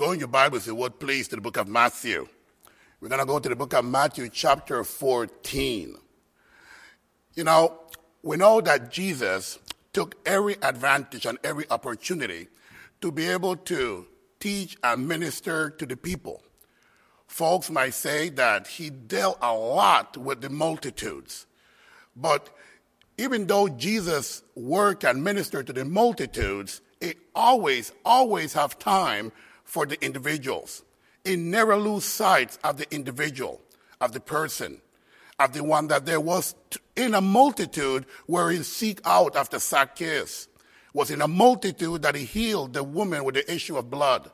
Go 0.00 0.12
in 0.12 0.18
your 0.18 0.28
Bibles, 0.28 0.64
the 0.64 0.74
what 0.74 0.98
please, 0.98 1.28
to 1.28 1.36
the 1.36 1.42
book 1.42 1.58
of 1.58 1.68
Matthew. 1.68 2.26
We're 3.02 3.10
going 3.10 3.20
to 3.20 3.26
go 3.26 3.38
to 3.38 3.48
the 3.50 3.54
book 3.54 3.74
of 3.74 3.84
Matthew, 3.84 4.30
chapter 4.30 4.82
14. 4.82 5.94
You 7.34 7.44
know, 7.44 7.78
we 8.22 8.38
know 8.38 8.62
that 8.62 8.90
Jesus 8.90 9.58
took 9.92 10.14
every 10.24 10.56
advantage 10.62 11.26
and 11.26 11.36
every 11.44 11.66
opportunity 11.68 12.48
to 13.02 13.12
be 13.12 13.26
able 13.26 13.56
to 13.56 14.06
teach 14.40 14.74
and 14.82 15.06
minister 15.06 15.68
to 15.68 15.84
the 15.84 15.98
people. 15.98 16.42
Folks 17.26 17.68
might 17.68 17.92
say 17.92 18.30
that 18.30 18.68
he 18.68 18.88
dealt 18.88 19.36
a 19.42 19.52
lot 19.52 20.16
with 20.16 20.40
the 20.40 20.48
multitudes. 20.48 21.44
But 22.16 22.48
even 23.18 23.46
though 23.46 23.68
Jesus 23.68 24.44
worked 24.54 25.04
and 25.04 25.22
ministered 25.22 25.66
to 25.66 25.74
the 25.74 25.84
multitudes, 25.84 26.80
he 27.02 27.16
always, 27.34 27.92
always 28.02 28.54
have 28.54 28.78
time 28.78 29.32
for 29.70 29.86
the 29.86 30.04
individuals. 30.04 30.82
It 31.24 31.38
never 31.38 31.76
lose 31.76 32.04
sight 32.04 32.58
of 32.64 32.76
the 32.76 32.92
individual, 32.92 33.60
of 34.00 34.10
the 34.10 34.18
person, 34.18 34.82
of 35.38 35.52
the 35.52 35.62
one 35.62 35.86
that 35.86 36.06
there 36.06 36.20
was 36.20 36.56
in 36.96 37.14
a 37.14 37.20
multitude 37.20 38.04
where 38.26 38.50
he 38.50 38.64
seek 38.64 39.00
out 39.04 39.36
after 39.36 39.60
Zacchaeus, 39.60 40.48
was 40.92 41.12
in 41.12 41.22
a 41.22 41.28
multitude 41.28 42.02
that 42.02 42.16
he 42.16 42.24
healed 42.24 42.72
the 42.72 42.82
woman 42.82 43.22
with 43.22 43.36
the 43.36 43.54
issue 43.54 43.76
of 43.78 43.88
blood, 43.88 44.28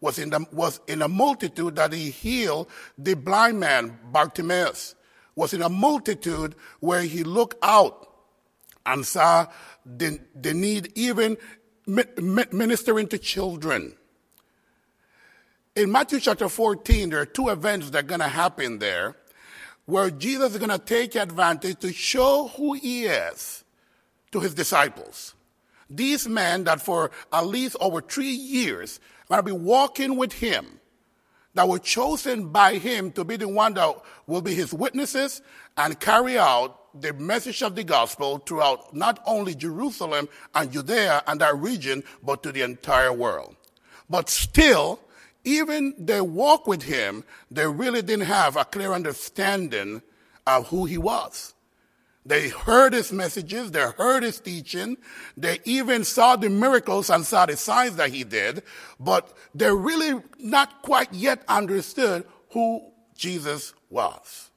was 0.00 0.18
in, 0.18 0.30
the, 0.30 0.46
was 0.52 0.80
in 0.86 1.02
a 1.02 1.08
multitude 1.08 1.76
that 1.76 1.92
he 1.92 2.10
healed 2.10 2.70
the 2.96 3.12
blind 3.12 3.60
man, 3.60 3.98
Bartimaeus, 4.10 4.94
was 5.36 5.52
in 5.52 5.60
a 5.60 5.68
multitude 5.68 6.54
where 6.80 7.02
he 7.02 7.24
looked 7.24 7.58
out 7.62 8.08
and 8.86 9.04
saw 9.04 9.48
the, 9.84 10.18
the 10.34 10.54
need 10.54 10.90
even 10.94 11.36
ministering 11.86 13.06
to 13.08 13.18
children. 13.18 13.97
In 15.78 15.92
Matthew 15.92 16.18
chapter 16.18 16.48
14, 16.48 17.10
there 17.10 17.20
are 17.20 17.24
two 17.24 17.50
events 17.50 17.90
that 17.90 17.98
are 18.00 18.02
going 18.08 18.18
to 18.18 18.26
happen 18.26 18.80
there 18.80 19.14
where 19.86 20.10
Jesus 20.10 20.50
is 20.50 20.58
going 20.58 20.76
to 20.76 20.78
take 20.84 21.14
advantage 21.14 21.78
to 21.78 21.92
show 21.92 22.48
who 22.56 22.72
he 22.72 23.04
is 23.04 23.62
to 24.32 24.40
his 24.40 24.54
disciples. 24.54 25.36
These 25.88 26.26
men 26.26 26.64
that 26.64 26.82
for 26.82 27.12
at 27.32 27.46
least 27.46 27.76
over 27.80 28.00
three 28.00 28.32
years 28.32 28.98
are 29.30 29.40
going 29.40 29.54
to 29.54 29.56
be 29.56 29.64
walking 29.64 30.16
with 30.16 30.32
him, 30.32 30.80
that 31.54 31.68
were 31.68 31.78
chosen 31.78 32.48
by 32.48 32.74
him 32.74 33.12
to 33.12 33.22
be 33.22 33.36
the 33.36 33.46
one 33.48 33.74
that 33.74 33.94
will 34.26 34.42
be 34.42 34.54
his 34.54 34.74
witnesses 34.74 35.42
and 35.76 36.00
carry 36.00 36.36
out 36.36 37.00
the 37.00 37.12
message 37.12 37.62
of 37.62 37.76
the 37.76 37.84
gospel 37.84 38.38
throughout 38.38 38.96
not 38.96 39.22
only 39.26 39.54
Jerusalem 39.54 40.28
and 40.56 40.72
Judea 40.72 41.22
and 41.28 41.40
that 41.40 41.56
region, 41.56 42.02
but 42.20 42.42
to 42.42 42.50
the 42.50 42.62
entire 42.62 43.12
world. 43.12 43.54
But 44.10 44.28
still, 44.28 44.98
even 45.48 45.94
they 45.98 46.20
walk 46.20 46.66
with 46.66 46.82
him, 46.82 47.24
they 47.50 47.66
really 47.66 48.02
didn't 48.02 48.26
have 48.26 48.56
a 48.56 48.64
clear 48.64 48.92
understanding 48.92 50.02
of 50.46 50.68
who 50.68 50.84
he 50.84 50.98
was. 50.98 51.54
They 52.26 52.50
heard 52.50 52.92
his 52.92 53.10
messages, 53.10 53.70
they 53.70 53.80
heard 53.96 54.22
his 54.22 54.38
teaching, 54.38 54.98
they 55.36 55.60
even 55.64 56.04
saw 56.04 56.36
the 56.36 56.50
miracles 56.50 57.08
and 57.08 57.24
saw 57.24 57.46
the 57.46 57.56
signs 57.56 57.96
that 57.96 58.10
he 58.10 58.24
did, 58.24 58.62
but 59.00 59.32
they 59.54 59.72
really 59.72 60.20
not 60.38 60.82
quite 60.82 61.12
yet 61.14 61.42
understood 61.48 62.26
who 62.50 62.82
Jesus 63.16 63.72
was. 63.88 64.50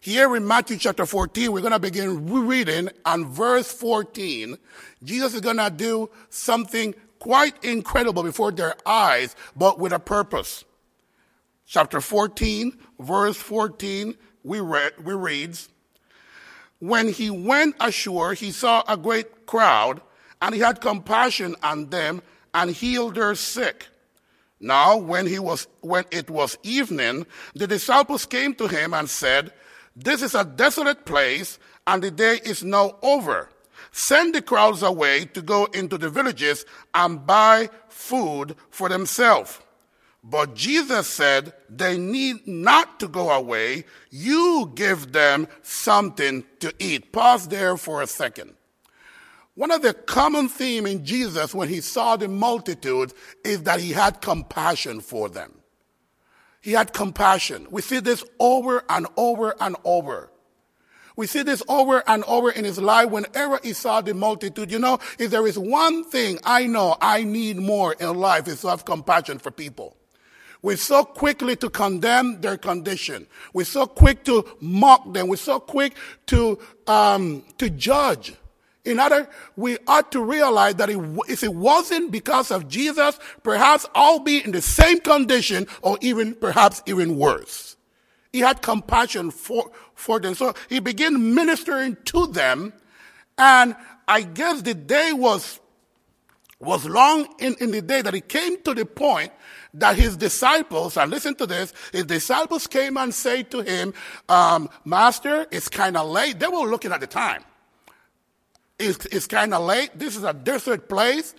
Here 0.00 0.34
in 0.36 0.46
Matthew 0.46 0.76
chapter 0.76 1.06
14, 1.06 1.52
we're 1.52 1.60
going 1.60 1.72
to 1.72 1.78
begin 1.78 2.26
reading 2.46 2.90
on 3.06 3.26
verse 3.26 3.72
14. 3.72 4.58
Jesus 5.02 5.34
is 5.34 5.40
going 5.40 5.58
to 5.58 5.70
do 5.70 6.10
something 6.28 6.94
quite 7.20 7.62
incredible 7.64 8.24
before 8.24 8.50
their 8.50 8.74
eyes, 8.84 9.36
but 9.54 9.78
with 9.78 9.92
a 9.92 10.00
purpose. 10.00 10.64
Chapter 11.66 12.00
14, 12.00 12.76
verse 12.98 13.36
14, 13.36 14.16
we 14.42 14.58
read, 14.58 14.92
we 15.04 15.14
reads, 15.14 15.68
When 16.80 17.08
he 17.08 17.30
went 17.30 17.76
ashore, 17.78 18.34
he 18.34 18.50
saw 18.50 18.82
a 18.88 18.96
great 18.96 19.46
crowd, 19.46 20.00
and 20.42 20.52
he 20.52 20.60
had 20.60 20.80
compassion 20.80 21.54
on 21.62 21.90
them 21.90 22.22
and 22.52 22.72
healed 22.72 23.14
their 23.14 23.36
sick. 23.36 23.86
Now, 24.58 24.96
when 24.96 25.28
he 25.28 25.38
was, 25.38 25.68
when 25.80 26.04
it 26.10 26.28
was 26.28 26.58
evening, 26.64 27.26
the 27.54 27.68
disciples 27.68 28.26
came 28.26 28.54
to 28.56 28.66
him 28.66 28.92
and 28.92 29.08
said, 29.08 29.52
this 29.96 30.22
is 30.22 30.34
a 30.34 30.44
desolate 30.44 31.04
place, 31.04 31.58
and 31.86 32.02
the 32.02 32.10
day 32.10 32.40
is 32.44 32.62
now 32.62 32.96
over. 33.02 33.48
Send 33.92 34.34
the 34.34 34.42
crowds 34.42 34.82
away 34.82 35.24
to 35.26 35.42
go 35.42 35.66
into 35.66 35.98
the 35.98 36.10
villages 36.10 36.64
and 36.94 37.26
buy 37.26 37.68
food 37.88 38.56
for 38.70 38.88
themselves. 38.88 39.60
But 40.22 40.54
Jesus 40.54 41.06
said, 41.06 41.54
They 41.68 41.96
need 41.98 42.46
not 42.46 43.00
to 43.00 43.08
go 43.08 43.30
away. 43.30 43.84
You 44.10 44.70
give 44.74 45.12
them 45.12 45.48
something 45.62 46.44
to 46.60 46.74
eat. 46.78 47.12
Pause 47.12 47.48
there 47.48 47.76
for 47.76 48.02
a 48.02 48.06
second. 48.06 48.54
One 49.54 49.70
of 49.70 49.82
the 49.82 49.94
common 49.94 50.48
themes 50.48 50.90
in 50.90 51.04
Jesus 51.04 51.54
when 51.54 51.68
he 51.68 51.80
saw 51.80 52.16
the 52.16 52.28
multitude 52.28 53.12
is 53.44 53.64
that 53.64 53.80
he 53.80 53.92
had 53.92 54.20
compassion 54.20 55.00
for 55.00 55.28
them. 55.28 55.54
He 56.60 56.72
had 56.72 56.92
compassion. 56.92 57.66
We 57.70 57.82
see 57.82 58.00
this 58.00 58.22
over 58.38 58.84
and 58.88 59.06
over 59.16 59.54
and 59.60 59.76
over. 59.84 60.30
We 61.20 61.26
see 61.26 61.42
this 61.42 61.62
over 61.68 62.02
and 62.06 62.24
over 62.24 62.50
in 62.50 62.64
his 62.64 62.78
life 62.78 63.10
whenever 63.10 63.60
he 63.62 63.74
saw 63.74 64.00
the 64.00 64.14
multitude. 64.14 64.72
You 64.72 64.78
know, 64.78 65.00
if 65.18 65.30
there 65.30 65.46
is 65.46 65.58
one 65.58 66.02
thing 66.02 66.38
I 66.44 66.66
know 66.66 66.96
I 66.98 67.24
need 67.24 67.58
more 67.58 67.92
in 67.92 68.14
life 68.16 68.48
is 68.48 68.62
to 68.62 68.68
have 68.68 68.86
compassion 68.86 69.38
for 69.38 69.50
people. 69.50 69.98
We're 70.62 70.78
so 70.78 71.04
quickly 71.04 71.56
to 71.56 71.68
condemn 71.68 72.40
their 72.40 72.56
condition. 72.56 73.26
We're 73.52 73.66
so 73.66 73.84
quick 73.84 74.24
to 74.24 74.46
mock 74.62 75.12
them. 75.12 75.28
We're 75.28 75.36
so 75.36 75.60
quick 75.60 75.94
to, 76.28 76.58
um, 76.86 77.44
to 77.58 77.68
judge. 77.68 78.32
In 78.86 78.98
other, 78.98 79.28
we 79.56 79.76
ought 79.86 80.10
to 80.12 80.24
realize 80.24 80.76
that 80.76 80.88
if 80.88 81.42
it 81.42 81.54
wasn't 81.54 82.12
because 82.12 82.50
of 82.50 82.66
Jesus, 82.66 83.18
perhaps 83.42 83.84
I'll 83.94 84.20
be 84.20 84.42
in 84.42 84.52
the 84.52 84.62
same 84.62 85.00
condition 85.00 85.66
or 85.82 85.98
even 86.00 86.34
perhaps 86.34 86.82
even 86.86 87.18
worse. 87.18 87.76
He 88.32 88.40
had 88.40 88.62
compassion 88.62 89.30
for, 89.30 89.70
for 89.94 90.20
them. 90.20 90.34
So 90.34 90.54
he 90.68 90.80
began 90.80 91.34
ministering 91.34 91.96
to 92.06 92.26
them. 92.28 92.72
And 93.36 93.74
I 94.06 94.22
guess 94.22 94.62
the 94.62 94.74
day 94.74 95.12
was, 95.12 95.60
was 96.60 96.84
long 96.86 97.26
in, 97.38 97.56
in 97.60 97.70
the 97.70 97.82
day 97.82 98.02
that 98.02 98.14
he 98.14 98.20
came 98.20 98.62
to 98.62 98.74
the 98.74 98.84
point 98.86 99.32
that 99.74 99.96
his 99.96 100.16
disciples, 100.16 100.96
and 100.96 101.10
listen 101.10 101.34
to 101.36 101.46
this, 101.46 101.72
his 101.92 102.04
disciples 102.04 102.66
came 102.66 102.96
and 102.96 103.14
said 103.14 103.50
to 103.50 103.60
him, 103.60 103.94
um, 104.28 104.68
Master, 104.84 105.46
it's 105.50 105.68
kind 105.68 105.96
of 105.96 106.08
late. 106.08 106.38
They 106.38 106.48
were 106.48 106.68
looking 106.68 106.92
at 106.92 107.00
the 107.00 107.06
time. 107.06 107.44
It's, 108.78 109.06
it's 109.06 109.26
kind 109.26 109.54
of 109.54 109.62
late. 109.62 109.90
This 109.94 110.16
is 110.16 110.24
a 110.24 110.32
desert 110.32 110.88
place. 110.88 111.34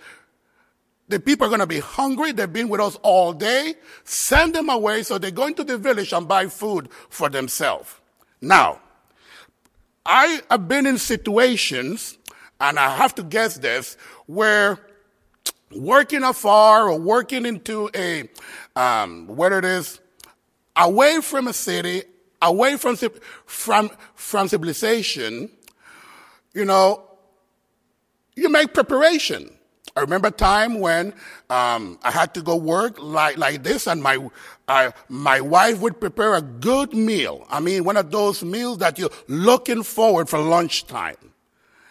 The 1.12 1.20
people 1.20 1.44
are 1.44 1.50
going 1.50 1.60
to 1.60 1.66
be 1.66 1.80
hungry. 1.80 2.32
They've 2.32 2.50
been 2.50 2.70
with 2.70 2.80
us 2.80 2.96
all 3.02 3.34
day. 3.34 3.74
Send 4.02 4.54
them 4.54 4.70
away 4.70 5.02
so 5.02 5.18
they 5.18 5.30
go 5.30 5.46
into 5.46 5.62
the 5.62 5.76
village 5.76 6.10
and 6.14 6.26
buy 6.26 6.46
food 6.46 6.88
for 7.10 7.28
themselves. 7.28 7.94
Now, 8.40 8.80
I 10.06 10.40
have 10.50 10.68
been 10.68 10.86
in 10.86 10.96
situations, 10.96 12.16
and 12.58 12.78
I 12.78 12.96
have 12.96 13.14
to 13.16 13.22
guess 13.22 13.58
this, 13.58 13.98
where 14.24 14.78
working 15.70 16.22
afar 16.22 16.88
or 16.88 16.98
working 16.98 17.44
into 17.44 17.90
a, 17.94 18.30
um, 18.74 19.26
whether 19.26 19.58
it 19.58 19.66
is 19.66 20.00
away 20.76 21.20
from 21.20 21.46
a 21.46 21.52
city, 21.52 22.04
away 22.40 22.78
from, 22.78 22.96
from, 23.44 23.90
from 24.14 24.48
civilization, 24.48 25.50
you 26.54 26.64
know, 26.64 27.02
you 28.34 28.48
make 28.48 28.72
preparation. 28.72 29.58
I 29.94 30.00
remember 30.00 30.28
a 30.28 30.32
time 30.32 30.80
when 30.80 31.12
um, 31.50 31.98
I 32.02 32.10
had 32.10 32.32
to 32.34 32.42
go 32.42 32.56
work 32.56 32.98
like 32.98 33.36
like 33.36 33.62
this, 33.62 33.86
and 33.86 34.02
my 34.02 34.18
my 35.08 35.40
wife 35.40 35.80
would 35.80 36.00
prepare 36.00 36.34
a 36.34 36.42
good 36.42 36.94
meal. 36.94 37.46
I 37.50 37.60
mean, 37.60 37.84
one 37.84 37.96
of 37.96 38.10
those 38.10 38.42
meals 38.42 38.78
that 38.78 38.98
you're 38.98 39.10
looking 39.28 39.82
forward 39.82 40.28
for 40.28 40.38
lunchtime. 40.38 41.16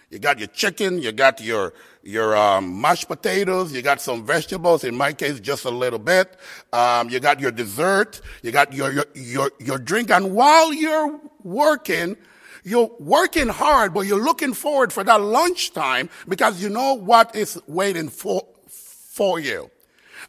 You 0.09 0.19
got 0.19 0.39
your 0.39 0.49
chicken, 0.49 1.01
you 1.01 1.11
got 1.11 1.39
your 1.41 1.73
your 2.03 2.35
um, 2.35 2.81
mashed 2.81 3.07
potatoes, 3.07 3.71
you 3.71 3.81
got 3.81 4.01
some 4.01 4.25
vegetables. 4.25 4.83
In 4.83 4.95
my 4.95 5.13
case, 5.13 5.39
just 5.39 5.65
a 5.65 5.69
little 5.69 5.99
bit. 5.99 6.35
Um, 6.73 7.09
you 7.09 7.19
got 7.19 7.39
your 7.39 7.51
dessert, 7.51 8.19
you 8.41 8.51
got 8.51 8.73
your 8.73 8.91
your 8.91 9.05
your, 9.13 9.51
your 9.59 9.77
drink, 9.77 10.09
and 10.09 10.33
while 10.33 10.73
you're 10.73 11.19
working, 11.43 12.17
you're 12.63 12.91
working 12.99 13.47
hard, 13.47 13.93
but 13.93 14.01
you're 14.01 14.23
looking 14.23 14.53
forward 14.53 14.93
for 14.93 15.03
that 15.03 15.21
lunchtime 15.21 16.09
because 16.27 16.61
you 16.61 16.69
know 16.69 16.93
what 16.93 17.35
is 17.35 17.61
waiting 17.67 18.09
for, 18.09 18.45
for 18.67 19.39
you. 19.39 19.69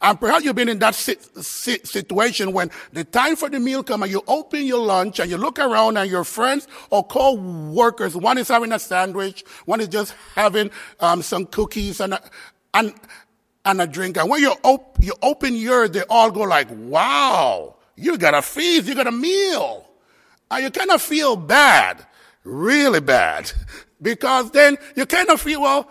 And 0.00 0.19
perhaps 0.19 0.44
you've 0.44 0.56
been 0.56 0.69
in 0.69 0.81
that 0.81 0.94
situation 0.94 2.52
when 2.52 2.70
the 2.93 3.05
time 3.05 3.37
for 3.37 3.49
the 3.49 3.61
meal 3.61 3.84
comes 3.84 4.02
and 4.02 4.11
you 4.11 4.23
open 4.26 4.64
your 4.64 4.84
lunch 4.84 5.20
and 5.20 5.31
you 5.31 5.37
look 5.37 5.58
around 5.61 5.96
and 5.96 6.11
your 6.11 6.25
friends 6.25 6.67
or 6.90 7.05
co-workers, 7.06 8.17
one 8.17 8.38
is 8.38 8.49
having 8.49 8.73
a 8.73 8.79
sandwich, 8.81 9.44
one 9.64 9.81
is 9.81 9.88
just 9.88 10.14
having 10.34 10.70
um, 10.99 11.23
some 11.23 11.46
cookies 11.46 12.00
and, 12.00 12.19
and 12.75 12.94
and 13.64 13.81
a 13.81 13.87
drink. 13.87 14.17
And 14.17 14.29
when 14.29 14.40
you, 14.40 14.55
op- 14.62 14.99
you 15.00 15.14
open 15.23 15.55
yours, 15.55 15.90
they 15.90 16.02
all 16.08 16.31
go 16.31 16.40
like, 16.40 16.69
wow, 16.70 17.76
you 17.96 18.19
got 18.19 18.34
a 18.34 18.43
feast, 18.43 18.88
you 18.88 18.94
got 18.94 19.06
a 19.06 19.12
meal. 19.12 19.88
And 20.50 20.64
you 20.64 20.70
kind 20.70 20.90
of 20.90 21.00
feel 21.00 21.37
bad, 21.37 22.05
really 22.44 23.00
bad, 23.00 23.52
because 24.00 24.50
then 24.50 24.76
you 24.96 25.06
kind 25.06 25.28
of 25.30 25.40
feel, 25.40 25.62
well, 25.62 25.90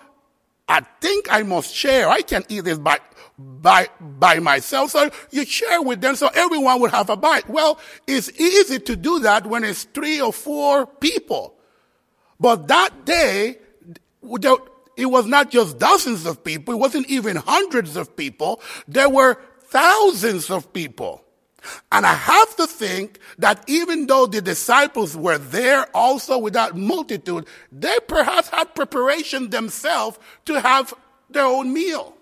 I 0.67 0.81
think 1.01 1.27
I 1.29 1.43
must 1.43 1.73
share. 1.73 2.07
I 2.09 2.21
can't 2.21 2.45
eat 2.49 2.61
this 2.61 2.77
by, 2.77 2.99
by, 3.37 3.89
by 3.99 4.39
myself. 4.39 4.91
So 4.91 5.09
you 5.31 5.45
share 5.45 5.81
with 5.81 6.01
them 6.01 6.15
so 6.15 6.29
everyone 6.33 6.79
will 6.79 6.89
have 6.89 7.09
a 7.09 7.17
bite. 7.17 7.49
Well, 7.49 7.79
it's 8.07 8.31
easy 8.39 8.79
to 8.79 8.95
do 8.95 9.19
that 9.19 9.45
when 9.45 9.63
it's 9.63 9.83
three 9.83 10.21
or 10.21 10.31
four 10.31 10.85
people. 10.85 11.55
But 12.39 12.67
that 12.69 13.05
day, 13.05 13.57
it 14.97 15.05
was 15.05 15.25
not 15.25 15.51
just 15.51 15.77
dozens 15.77 16.25
of 16.25 16.43
people. 16.43 16.73
It 16.73 16.77
wasn't 16.77 17.07
even 17.09 17.35
hundreds 17.35 17.95
of 17.97 18.15
people. 18.15 18.61
There 18.87 19.09
were 19.09 19.37
thousands 19.65 20.49
of 20.49 20.71
people. 20.73 21.23
And 21.91 22.05
I 22.05 22.13
have 22.13 22.55
to 22.55 22.67
think 22.67 23.19
that 23.37 23.63
even 23.67 24.07
though 24.07 24.25
the 24.25 24.41
disciples 24.41 25.15
were 25.15 25.37
there 25.37 25.85
also 25.93 26.37
with 26.37 26.53
that 26.53 26.75
multitude, 26.75 27.45
they 27.71 27.97
perhaps 28.07 28.49
had 28.49 28.73
preparation 28.73 29.49
themselves 29.49 30.17
to 30.45 30.59
have 30.59 30.93
their 31.29 31.45
own 31.45 31.71
meal. 31.73 32.15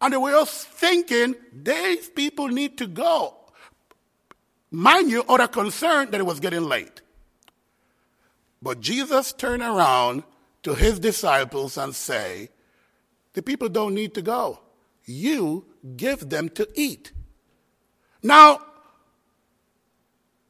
And 0.00 0.12
they 0.12 0.16
were 0.16 0.32
just 0.32 0.66
thinking, 0.68 1.34
these 1.52 2.08
people 2.08 2.48
need 2.48 2.78
to 2.78 2.86
go. 2.86 3.34
Mind 4.70 5.10
you, 5.10 5.20
or 5.22 5.46
concern 5.48 6.10
that 6.10 6.20
it 6.20 6.26
was 6.26 6.40
getting 6.40 6.64
late. 6.64 7.00
But 8.62 8.80
Jesus 8.80 9.32
turned 9.32 9.62
around 9.62 10.22
to 10.62 10.74
his 10.74 10.98
disciples 10.98 11.76
and 11.78 11.94
say, 11.94 12.50
the 13.32 13.42
people 13.42 13.68
don't 13.68 13.94
need 13.94 14.14
to 14.14 14.22
go. 14.22 14.60
You 15.04 15.64
give 15.96 16.28
them 16.28 16.48
to 16.50 16.68
eat. 16.74 17.12
Now, 18.22 18.60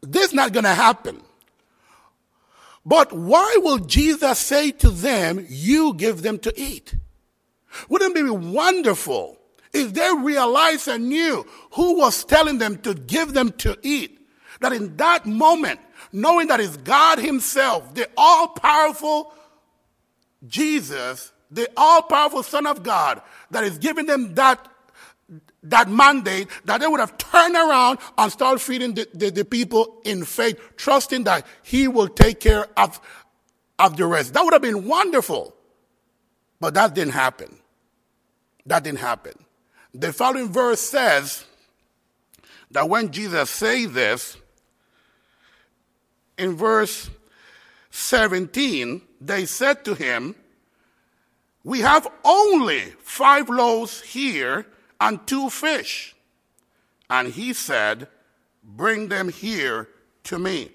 this 0.02 0.28
is 0.28 0.34
not 0.34 0.52
going 0.52 0.64
to 0.64 0.75
happen. 0.75 1.20
But 2.84 3.12
why 3.12 3.58
will 3.58 3.78
Jesus 3.78 4.38
say 4.38 4.70
to 4.72 4.90
them, 4.90 5.46
you 5.49 5.94
give 5.94 6.22
them 6.22 6.38
to 6.40 6.61
eat? 6.61 6.94
Wouldn't 7.88 8.17
it 8.17 8.25
be 8.25 8.31
wonderful 8.31 9.38
if 9.72 9.94
they 9.94 10.11
realized 10.19 10.88
and 10.88 11.08
knew 11.08 11.46
who 11.72 11.99
was 11.99 12.25
telling 12.25 12.58
them 12.58 12.78
to 12.78 12.94
give 12.94 13.34
them 13.34 13.52
to 13.58 13.78
eat? 13.82 14.19
That 14.61 14.73
in 14.73 14.96
that 14.96 15.26
moment, 15.26 15.81
knowing 16.12 16.49
that 16.49 16.61
it's 16.61 16.76
God 16.78 17.19
Himself, 17.19 17.94
the 17.94 18.08
all 18.16 18.49
powerful 18.49 19.32
Jesus, 20.46 21.32
the 21.50 21.69
all 21.76 22.02
powerful 22.02 22.43
Son 22.43 22.66
of 22.66 22.82
God, 22.82 23.23
that 23.50 23.64
is 23.64 23.78
giving 23.78 24.06
them 24.06 24.34
that, 24.34 24.66
that 25.62 25.88
mandate, 25.88 26.48
that 26.64 26.80
they 26.80 26.86
would 26.86 27.00
have 27.00 27.18
turned 27.18 27.54
around 27.54 27.98
and 28.16 28.32
started 28.32 28.60
feeding 28.60 28.94
the, 28.94 29.08
the, 29.12 29.30
the 29.30 29.44
people 29.44 30.00
in 30.04 30.24
faith, 30.24 30.58
trusting 30.76 31.24
that 31.24 31.46
He 31.62 31.88
will 31.88 32.08
take 32.08 32.40
care 32.40 32.66
of, 32.76 33.00
of 33.78 33.96
the 33.96 34.06
rest. 34.06 34.34
That 34.34 34.44
would 34.44 34.52
have 34.52 34.62
been 34.62 34.86
wonderful. 34.86 35.54
But 36.60 36.74
that 36.74 36.94
didn't 36.94 37.14
happen. 37.14 37.58
That 38.66 38.84
didn't 38.84 38.98
happen. 38.98 39.32
The 39.94 40.12
following 40.12 40.52
verse 40.52 40.80
says 40.80 41.44
that 42.70 42.88
when 42.88 43.10
Jesus 43.10 43.50
said 43.50 43.90
this, 43.90 44.36
in 46.38 46.56
verse 46.56 47.10
17, 47.90 49.02
they 49.20 49.44
said 49.44 49.84
to 49.84 49.94
him, 49.94 50.34
We 51.64 51.80
have 51.80 52.08
only 52.24 52.80
five 53.02 53.50
loaves 53.50 54.00
here 54.00 54.66
and 55.00 55.26
two 55.26 55.50
fish. 55.50 56.14
And 57.08 57.29
he 57.29 57.52
said, 57.52 58.08
Bring 58.62 59.08
them 59.08 59.31
here 59.31 59.88
to 60.25 60.38
me. 60.38 60.70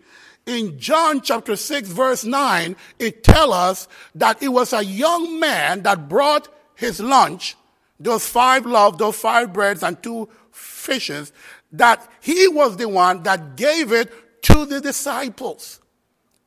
In 0.45 0.77
John 0.79 1.21
chapter 1.21 1.55
6, 1.55 1.89
verse 1.89 2.23
9, 2.23 2.75
it 2.99 3.23
tells 3.23 3.53
us 3.53 3.87
that 4.13 4.43
it 4.43 4.49
was 4.49 4.73
a 4.73 4.83
young 4.83 5.39
man 5.39 5.83
that 5.83 6.09
brought 6.09 6.49
his 6.75 6.99
lunch, 6.99 7.55
those 7.99 8.27
five 8.27 8.65
loaves, 8.65 8.97
those 8.97 9.15
five 9.15 9.53
breads, 9.53 9.81
and 9.81 10.01
two 10.03 10.29
fishes, 10.51 11.31
that 11.71 12.07
he 12.21 12.47
was 12.47 12.77
the 12.77 12.87
one 12.87 13.23
that 13.23 13.55
gave 13.55 13.91
it 13.91 14.11
to 14.43 14.65
the 14.65 14.81
disciples. 14.81 15.79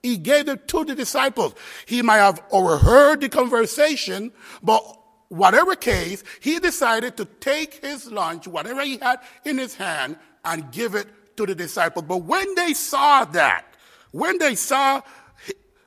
He 0.03 0.17
gave 0.17 0.49
it 0.49 0.69
to 0.69 0.85
the 0.85 0.95
disciples. 0.95 1.55
He 1.85 2.03
might 2.03 2.19
have 2.19 2.43
overheard 2.53 3.21
the 3.21 3.29
conversation, 3.29 4.33
but 4.63 4.98
whatever 5.29 5.75
case, 5.75 6.25
he 6.41 6.59
decided 6.59 7.17
to 7.17 7.25
take 7.25 7.85
his 7.85 8.11
lunch, 8.11 8.47
whatever 8.47 8.83
he 8.83 8.99
had 8.99 9.21
in 9.45 9.59
his 9.59 9.75
hand, 9.75 10.17
and 10.45 10.71
give 10.73 10.95
it 10.95 11.37
to 11.37 11.47
the 11.47 11.55
disciples. 11.55 12.05
But 12.07 12.19
when 12.19 12.55
they 12.55 12.75
saw 12.75 13.25
that, 13.27 13.65
when 14.13 14.39
they 14.39 14.55
saw 14.55 15.03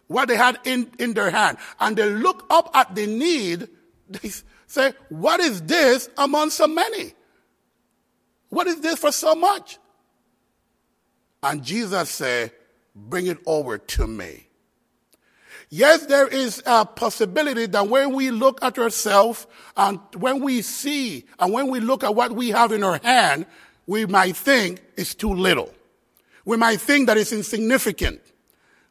what 0.08 0.28
they 0.28 0.36
had 0.36 0.60
in, 0.64 0.92
in 1.00 1.14
their 1.14 1.32
hand, 1.32 1.58
and 1.80 1.96
they 1.96 2.10
look 2.10 2.46
up 2.50 2.70
at 2.76 2.96
the 2.96 3.08
need, 3.08 3.68
they 4.10 4.32
say, 4.68 4.94
What 5.10 5.40
is 5.40 5.62
this 5.64 6.10
among 6.18 6.50
so 6.50 6.68
many? 6.68 7.14
What 8.50 8.68
is 8.68 8.82
this 8.82 9.00
for 9.00 9.12
so 9.12 9.34
much? 9.34 9.80
And 11.44 11.64
Jesus 11.64 12.10
said, 12.10 12.52
bring 12.96 13.28
it 13.28 13.40
over 13.46 13.78
to 13.78 14.08
me. 14.08 14.48
Yes, 15.74 16.06
there 16.06 16.28
is 16.28 16.62
a 16.66 16.86
possibility 16.86 17.66
that 17.66 17.88
when 17.88 18.14
we 18.14 18.30
look 18.30 18.62
at 18.62 18.78
ourselves 18.78 19.48
and 19.78 20.02
when 20.18 20.42
we 20.42 20.62
see 20.62 21.26
and 21.40 21.54
when 21.54 21.68
we 21.68 21.80
look 21.80 22.04
at 22.04 22.14
what 22.14 22.34
we 22.34 22.50
have 22.50 22.74
in 22.74 22.84
our 22.84 23.00
hand, 23.02 23.46
we 23.88 24.06
might 24.06 24.36
think 24.36 24.82
it's 24.98 25.16
too 25.16 25.34
little. 25.34 25.74
We 26.44 26.58
might 26.58 26.82
think 26.82 27.08
that 27.08 27.18
it's 27.18 27.32
insignificant. 27.32 28.20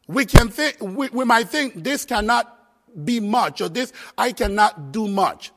We 0.07 0.25
can 0.25 0.49
think, 0.49 0.77
we, 0.81 1.09
we 1.09 1.23
might 1.23 1.49
think 1.49 1.83
this 1.83 2.03
cannot 2.03 2.57
be 3.05 3.19
much 3.19 3.61
or 3.61 3.69
this, 3.69 3.93
I 4.17 4.31
cannot 4.31 4.91
do 4.91 5.07
much. 5.07 5.51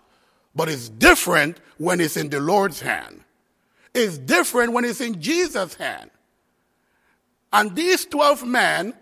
But 0.55 0.69
it's 0.69 0.91
different 0.91 1.59
when 1.79 2.03
it's 2.03 2.19
in 2.19 2.29
the 2.29 2.39
Lord's 2.39 2.83
hand. 2.83 3.25
It's 3.95 4.19
different 4.19 4.75
when 4.75 4.85
it's 4.85 5.01
in 5.01 5.23
Jesus' 5.23 5.73
hand. 5.73 6.11
And 7.51 7.75
these 7.75 8.05
12 8.05 8.47
men 8.47 8.93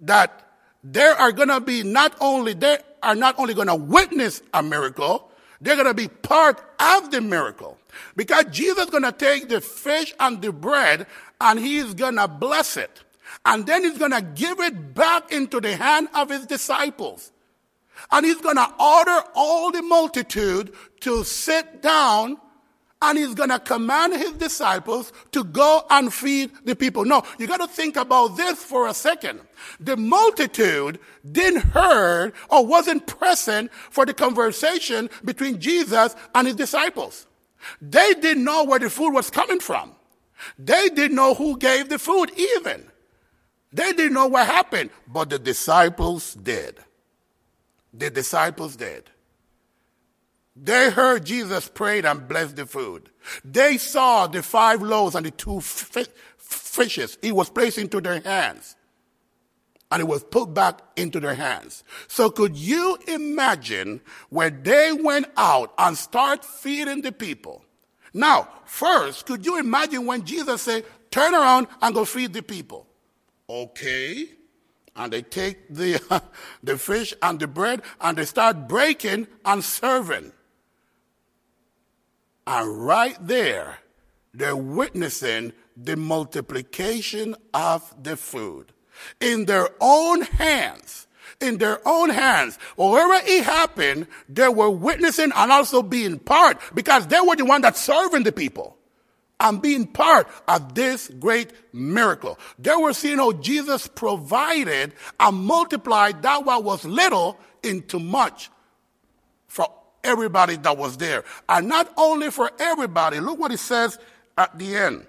that 0.00 0.47
they 0.84 1.06
are 1.06 1.32
going 1.32 1.48
to 1.48 1.60
be 1.60 1.82
not 1.82 2.14
only, 2.20 2.54
they 2.54 2.78
are 3.02 3.14
not 3.14 3.38
only 3.38 3.54
going 3.54 3.68
to 3.68 3.74
witness 3.74 4.42
a 4.54 4.62
miracle, 4.62 5.30
they're 5.60 5.76
going 5.76 5.88
to 5.88 5.94
be 5.94 6.08
part 6.08 6.60
of 6.78 7.10
the 7.10 7.20
miracle. 7.20 7.78
Because 8.16 8.44
Jesus 8.46 8.84
is 8.84 8.90
going 8.90 9.02
to 9.02 9.12
take 9.12 9.48
the 9.48 9.60
fish 9.60 10.14
and 10.20 10.40
the 10.40 10.52
bread 10.52 11.06
and 11.40 11.58
he's 11.58 11.94
going 11.94 12.16
to 12.16 12.28
bless 12.28 12.76
it. 12.76 13.02
And 13.44 13.66
then 13.66 13.82
he's 13.82 13.98
going 13.98 14.12
to 14.12 14.22
give 14.22 14.60
it 14.60 14.94
back 14.94 15.32
into 15.32 15.60
the 15.60 15.76
hand 15.76 16.08
of 16.14 16.30
his 16.30 16.46
disciples. 16.46 17.32
And 18.10 18.24
he's 18.24 18.40
going 18.40 18.56
to 18.56 18.74
order 18.78 19.20
all 19.34 19.72
the 19.72 19.82
multitude 19.82 20.72
to 21.00 21.24
sit 21.24 21.82
down 21.82 22.38
and 23.00 23.16
he's 23.16 23.34
going 23.34 23.50
to 23.50 23.58
command 23.58 24.14
his 24.14 24.32
disciples 24.32 25.12
to 25.32 25.44
go 25.44 25.84
and 25.90 26.12
feed 26.12 26.50
the 26.64 26.74
people. 26.74 27.04
No, 27.04 27.22
you 27.38 27.46
got 27.46 27.60
to 27.60 27.68
think 27.68 27.96
about 27.96 28.36
this 28.36 28.62
for 28.62 28.88
a 28.88 28.94
second. 28.94 29.40
The 29.78 29.96
multitude 29.96 30.98
didn't 31.30 31.62
heard 31.62 32.32
or 32.50 32.66
wasn't 32.66 33.06
present 33.06 33.72
for 33.72 34.04
the 34.04 34.14
conversation 34.14 35.10
between 35.24 35.60
Jesus 35.60 36.16
and 36.34 36.46
his 36.46 36.56
disciples. 36.56 37.26
They 37.80 38.14
didn't 38.14 38.44
know 38.44 38.64
where 38.64 38.78
the 38.78 38.90
food 38.90 39.12
was 39.12 39.30
coming 39.30 39.60
from. 39.60 39.94
They 40.58 40.88
didn't 40.88 41.16
know 41.16 41.34
who 41.34 41.56
gave 41.56 41.88
the 41.88 41.98
food 41.98 42.32
even. 42.36 42.90
They 43.72 43.92
didn't 43.92 44.14
know 44.14 44.26
what 44.26 44.46
happened, 44.46 44.90
but 45.06 45.30
the 45.30 45.38
disciples 45.38 46.34
did. 46.34 46.78
The 47.92 48.10
disciples 48.10 48.76
did. 48.76 49.10
They 50.60 50.90
heard 50.90 51.24
Jesus 51.24 51.68
prayed 51.68 52.04
and 52.04 52.26
blessed 52.26 52.56
the 52.56 52.66
food. 52.66 53.10
They 53.44 53.78
saw 53.78 54.26
the 54.26 54.42
five 54.42 54.82
loaves 54.82 55.14
and 55.14 55.24
the 55.24 55.30
two 55.30 55.60
fishes 55.60 57.18
he 57.22 57.30
was 57.30 57.50
placed 57.50 57.78
into 57.78 58.00
their 58.00 58.20
hands. 58.20 58.74
And 59.90 60.00
it 60.02 60.06
was 60.06 60.24
put 60.24 60.52
back 60.52 60.80
into 60.96 61.20
their 61.20 61.34
hands. 61.34 61.84
So 62.08 62.28
could 62.28 62.56
you 62.56 62.98
imagine 63.06 64.00
where 64.30 64.50
they 64.50 64.92
went 64.92 65.26
out 65.36 65.72
and 65.78 65.96
start 65.96 66.44
feeding 66.44 67.02
the 67.02 67.12
people? 67.12 67.64
Now, 68.12 68.48
first, 68.64 69.26
could 69.26 69.46
you 69.46 69.58
imagine 69.58 70.06
when 70.06 70.24
Jesus 70.24 70.62
said, 70.62 70.84
turn 71.10 71.34
around 71.34 71.68
and 71.80 71.94
go 71.94 72.04
feed 72.04 72.32
the 72.32 72.42
people? 72.42 72.86
Okay. 73.48 74.28
And 74.96 75.12
they 75.12 75.22
take 75.22 75.72
the, 75.72 76.22
the 76.62 76.76
fish 76.76 77.14
and 77.22 77.38
the 77.38 77.46
bread 77.46 77.82
and 78.00 78.18
they 78.18 78.24
start 78.24 78.66
breaking 78.66 79.28
and 79.44 79.62
serving. 79.62 80.32
And 82.48 82.86
right 82.86 83.14
there, 83.20 83.76
they're 84.32 84.56
witnessing 84.56 85.52
the 85.76 85.96
multiplication 85.96 87.36
of 87.52 87.94
the 88.02 88.16
food. 88.16 88.72
In 89.20 89.44
their 89.44 89.68
own 89.82 90.22
hands, 90.22 91.06
in 91.42 91.58
their 91.58 91.86
own 91.86 92.08
hands. 92.08 92.56
Wherever 92.76 93.22
it 93.26 93.44
happened, 93.44 94.06
they 94.30 94.48
were 94.48 94.70
witnessing 94.70 95.30
and 95.36 95.52
also 95.52 95.82
being 95.82 96.18
part 96.18 96.58
because 96.74 97.06
they 97.08 97.20
were 97.20 97.36
the 97.36 97.44
one 97.44 97.60
that's 97.60 97.82
serving 97.82 98.22
the 98.22 98.32
people 98.32 98.78
and 99.38 99.60
being 99.60 99.86
part 99.86 100.26
of 100.48 100.74
this 100.74 101.08
great 101.20 101.52
miracle. 101.74 102.38
They 102.58 102.74
were 102.74 102.94
seeing 102.94 103.18
how 103.18 103.32
Jesus 103.32 103.86
provided 103.88 104.94
and 105.20 105.36
multiplied 105.36 106.22
that 106.22 106.46
what 106.46 106.64
was 106.64 106.82
little 106.86 107.38
into 107.62 107.98
much 107.98 108.50
for 109.48 109.70
everybody 110.04 110.56
that 110.56 110.76
was 110.76 110.96
there. 110.96 111.24
And 111.48 111.68
not 111.68 111.92
only 111.96 112.30
for 112.30 112.50
everybody, 112.58 113.20
look 113.20 113.38
what 113.38 113.52
it 113.52 113.58
says 113.58 113.98
at 114.36 114.58
the 114.58 114.76
end. 114.76 115.06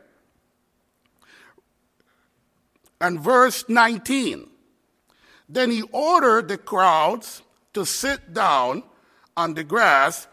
And 3.01 3.19
verse 3.19 3.65
19. 3.67 4.49
Then 5.47 5.71
he 5.71 5.81
ordered 5.91 6.47
the 6.47 6.57
crowds 6.57 7.41
to 7.73 7.85
sit 7.85 8.33
down 8.33 8.83
on 9.35 9.53
the 9.53 9.63
grass, 9.63 10.27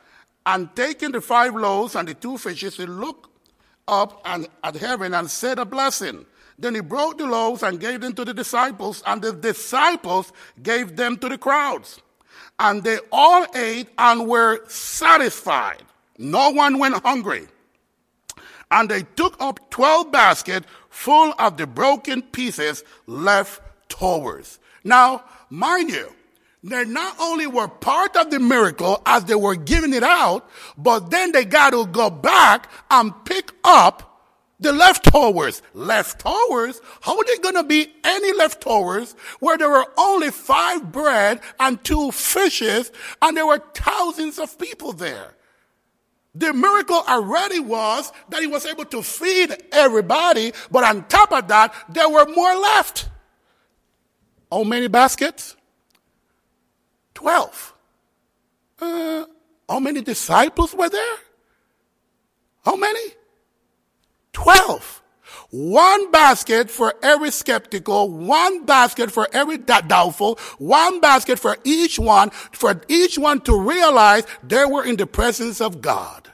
and 0.45 0.75
taking 0.75 1.13
the 1.13 1.21
five 1.21 1.55
loaves 1.55 1.95
and 1.95 2.09
the 2.09 2.15
two 2.15 2.39
fishes, 2.39 2.77
he 2.77 2.87
looked 2.87 3.29
up 3.89 4.21
and, 4.25 4.49
at 4.63 4.75
heaven 4.77 5.15
and 5.15 5.31
said 5.31 5.59
a 5.59 5.65
blessing. 5.65 6.27
Then 6.59 6.75
he 6.75 6.81
broke 6.81 7.19
the 7.19 7.27
loaves 7.27 7.63
and 7.63 7.79
gave 7.79 8.01
them 8.01 8.15
to 8.15 8.25
the 8.25 8.35
disciples, 8.35 9.03
and 9.07 9.23
the 9.23 9.33
disciples 9.33 10.33
gave 10.63 10.97
them 10.97 11.17
to 11.19 11.29
the 11.29 11.39
crowds. 11.39 12.01
And 12.59 12.83
they 12.83 12.99
all 13.13 13.47
ate 13.55 13.89
and 13.99 14.27
were 14.27 14.67
satisfied. 14.69 15.83
No 16.19 16.51
one 16.51 16.79
went 16.79 17.03
hungry. 17.05 17.47
And 18.71 18.89
they 18.89 19.03
took 19.15 19.37
up 19.41 19.71
12 19.71 20.11
baskets 20.11 20.67
full 20.89 21.35
of 21.39 21.57
the 21.57 21.67
broken 21.67 22.23
pieces 22.23 22.83
left 23.07 23.61
overs. 24.01 24.59
Now, 24.83 25.25
mind 25.51 25.91
you, 25.91 26.13
they 26.63 26.85
not 26.85 27.17
only 27.21 27.47
were 27.47 27.69
part 27.69 28.17
of 28.17 28.31
the 28.31 28.41
miracle 28.41 29.01
as 29.07 29.25
they 29.25 29.35
were 29.35 29.55
giving 29.55 29.93
it 29.93 30.03
out, 30.03 30.49
but 30.77 31.11
then 31.11 31.33
they 31.33 31.45
got 31.45 31.71
to 31.71 31.87
go 31.87 32.11
back 32.11 32.69
and 32.91 33.13
pick 33.25 33.53
up 33.63 34.06
the 34.59 34.73
leftovers. 34.73 35.63
Leftovers? 35.75 36.81
How 37.01 37.17
are 37.17 37.25
there 37.25 37.53
to 37.53 37.65
be 37.65 37.93
any 38.05 38.33
leftovers 38.33 39.15
where 39.41 39.59
there 39.59 39.71
were 39.71 39.87
only 39.99 40.31
five 40.31 40.91
bread 40.93 41.41
and 41.61 41.83
two 41.85 42.11
fishes 42.11 42.91
and 43.21 43.37
there 43.37 43.47
were 43.47 43.63
thousands 43.75 44.39
of 44.39 44.59
people 44.59 44.93
there? 44.93 45.35
The 46.35 46.53
miracle 46.53 47.03
already 47.09 47.61
was 47.61 48.13
that 48.29 48.41
he 48.41 48.47
was 48.47 48.67
able 48.67 48.85
to 48.87 49.03
feed 49.03 49.57
everybody, 49.73 50.53
but 50.71 50.85
on 50.85 51.09
top 51.09 51.33
of 51.33 51.49
that, 51.49 51.73
there 51.89 52.09
were 52.09 52.27
more 52.27 52.55
left. 52.55 53.09
How 54.53 54.63
many 54.63 54.89
baskets? 54.89 55.57
Twelve. 57.15 57.75
Uh, 58.79 59.25
how 59.67 59.81
many 59.81 60.03
disciples 60.03 60.75
were 60.75 60.91
there? 60.91 61.17
How 62.65 62.77
many? 62.77 63.01
Twelve. 64.37 65.03
One 65.49 66.11
basket 66.11 66.71
for 66.71 66.93
every 67.03 67.31
skeptical, 67.31 68.11
one 68.11 68.67
basket 68.67 69.11
for 69.11 69.27
every 69.33 69.57
doubtful, 69.57 70.39
one 70.59 71.01
basket 71.01 71.39
for 71.39 71.57
each 71.65 71.99
one, 71.99 72.29
for 72.29 72.79
each 72.87 73.17
one 73.17 73.41
to 73.43 73.59
realize 73.59 74.27
they 74.43 74.67
were 74.67 74.85
in 74.85 74.97
the 74.97 75.07
presence 75.07 75.63
of 75.63 75.81
God. 75.81 76.31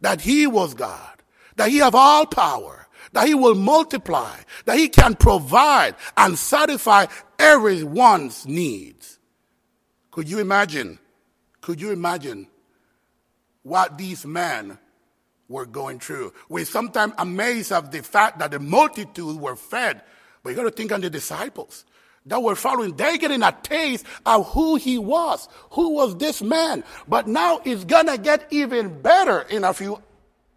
That 0.00 0.22
He 0.22 0.48
was 0.48 0.74
God. 0.74 1.22
That 1.54 1.68
He 1.68 1.78
have 1.78 1.94
all 1.94 2.26
power. 2.26 2.88
That 3.12 3.28
He 3.28 3.34
will 3.34 3.54
multiply. 3.54 4.36
That 4.64 4.78
He 4.78 4.88
can 4.88 5.14
provide 5.14 5.94
and 6.16 6.36
satisfy 6.36 7.06
everyone's 7.38 8.44
needs. 8.44 9.20
Could 10.10 10.28
you 10.28 10.40
imagine? 10.40 10.98
Could 11.60 11.80
you 11.80 11.92
imagine 11.92 12.48
what 13.62 13.98
these 13.98 14.26
men 14.26 14.78
were 15.50 15.66
going 15.66 15.98
through? 15.98 16.32
We're 16.48 16.64
sometimes 16.64 17.12
amazed 17.18 17.72
of 17.72 17.90
the 17.90 18.02
fact 18.02 18.38
that 18.38 18.52
the 18.52 18.58
multitude 18.58 19.38
were 19.38 19.56
fed, 19.56 20.00
but 20.42 20.50
you 20.50 20.56
got 20.56 20.62
to 20.62 20.70
think 20.70 20.92
on 20.92 21.02
the 21.02 21.10
disciples 21.10 21.84
that 22.24 22.42
were 22.42 22.56
following. 22.56 22.96
They're 22.96 23.18
getting 23.18 23.42
a 23.42 23.52
taste 23.62 24.06
of 24.24 24.48
who 24.52 24.76
he 24.76 24.96
was. 24.96 25.48
Who 25.72 25.90
was 25.90 26.16
this 26.16 26.40
man? 26.40 26.84
But 27.06 27.26
now 27.26 27.60
it's 27.66 27.84
gonna 27.84 28.16
get 28.16 28.46
even 28.50 29.02
better 29.02 29.42
in 29.42 29.64
a 29.64 29.74
few 29.74 30.02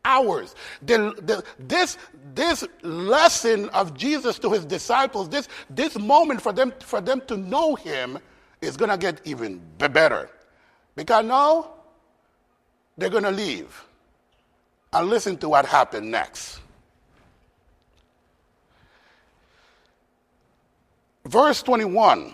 hours. 0.05 0.55
The, 0.81 1.13
the, 1.21 1.43
this, 1.59 1.97
this 2.35 2.65
lesson 2.81 3.69
of 3.69 3.93
Jesus 3.95 4.39
to 4.39 4.51
his 4.51 4.65
disciples, 4.65 5.29
this, 5.29 5.47
this 5.69 5.97
moment 5.97 6.41
for 6.41 6.51
them, 6.51 6.73
for 6.79 7.01
them 7.01 7.21
to 7.27 7.37
know 7.37 7.75
him 7.75 8.19
is 8.61 8.77
going 8.77 8.91
to 8.91 8.97
get 8.97 9.21
even 9.25 9.61
better. 9.77 10.29
Because 10.95 11.25
now 11.25 11.71
they're 12.97 13.09
going 13.09 13.23
to 13.23 13.31
leave 13.31 13.83
and 14.93 15.09
listen 15.09 15.37
to 15.37 15.49
what 15.49 15.65
happened 15.65 16.11
next. 16.11 16.59
Verse 21.25 21.63
21 21.63 22.33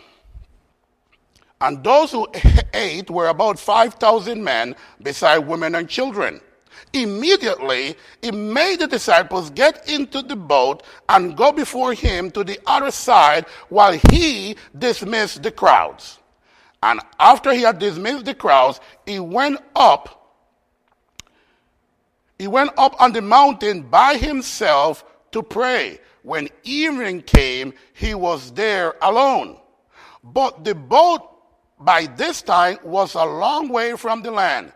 And 1.62 1.84
those 1.84 2.12
who 2.12 2.28
ate 2.74 3.10
were 3.10 3.28
about 3.28 3.60
5,000 3.60 4.44
men, 4.44 4.75
beside 5.01 5.39
women 5.39 5.75
and 5.75 5.88
children. 5.88 6.42
Immediately, 6.94 7.96
he 8.22 8.32
made 8.32 8.80
the 8.80 8.88
disciples 8.88 9.50
get 9.51 9.88
into 9.88 10.22
the 10.22 10.36
boat 10.36 10.84
and 11.08 11.38
go 11.38 11.51
before 11.51 11.94
him 11.94 12.32
to 12.32 12.44
the 12.44 12.60
other 12.66 12.89
side 12.89 13.46
while 13.70 13.94
he 14.10 14.56
dismissed 14.78 15.44
the 15.44 15.51
crowds. 15.51 16.18
And 16.82 17.00
after 17.20 17.54
he 17.54 17.62
had 17.62 17.78
dismissed 17.80 18.25
the 18.25 18.34
crowds, 18.34 18.80
he 19.06 19.20
went 19.20 19.60
up. 19.75 20.19
He 22.39 22.48
went 22.48 22.72
up 22.77 23.00
on 23.01 23.12
the 23.12 23.22
mountain 23.22 23.84
by 23.84 24.15
himself 24.15 25.03
to 25.31 25.43
pray. 25.43 26.00
When 26.24 26.50
evening 26.63 27.22
came, 27.22 27.74
he 27.93 28.15
was 28.15 28.51
there 28.53 28.96
alone. 29.01 29.60
But 30.24 30.63
the 30.63 30.74
boat 30.74 31.22
by 31.79 32.08
this 32.08 32.41
time 32.41 32.79
was 32.84 33.13
a 33.13 33.25
long 33.25 33.69
way 33.69 33.96
from 33.96 34.22
the 34.22 34.31
land, 34.31 34.72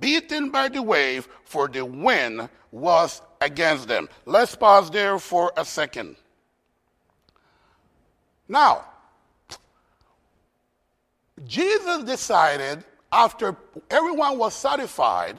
beaten 0.00 0.50
by 0.50 0.68
the 0.68 0.82
wave, 0.82 1.28
for 1.44 1.68
the 1.68 1.84
wind 1.84 2.48
was 2.70 3.22
against 3.40 3.86
them. 3.88 4.08
Let's 4.24 4.56
pause 4.56 4.90
there 4.90 5.18
for 5.18 5.52
a 5.56 5.64
second. 5.64 6.16
Now, 8.48 8.84
Jesus 11.46 12.04
decided 12.04 12.84
after 13.12 13.56
everyone 13.90 14.38
was 14.38 14.54
satisfied, 14.54 15.38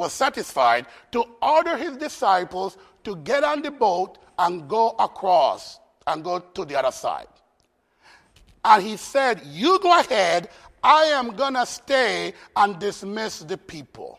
was 0.00 0.12
satisfied 0.14 0.86
to 1.12 1.24
order 1.42 1.76
his 1.76 1.96
disciples 1.98 2.78
to 3.04 3.16
get 3.16 3.44
on 3.44 3.60
the 3.60 3.70
boat 3.70 4.18
and 4.38 4.66
go 4.66 4.90
across 4.98 5.78
and 6.06 6.24
go 6.24 6.38
to 6.38 6.64
the 6.64 6.76
other 6.76 6.90
side. 6.90 7.28
And 8.64 8.82
he 8.82 8.96
said, 8.96 9.42
You 9.44 9.78
go 9.80 10.00
ahead, 10.00 10.48
I 10.82 11.04
am 11.04 11.36
going 11.36 11.54
to 11.54 11.66
stay 11.66 12.32
and 12.56 12.78
dismiss 12.78 13.40
the 13.40 13.58
people. 13.58 14.18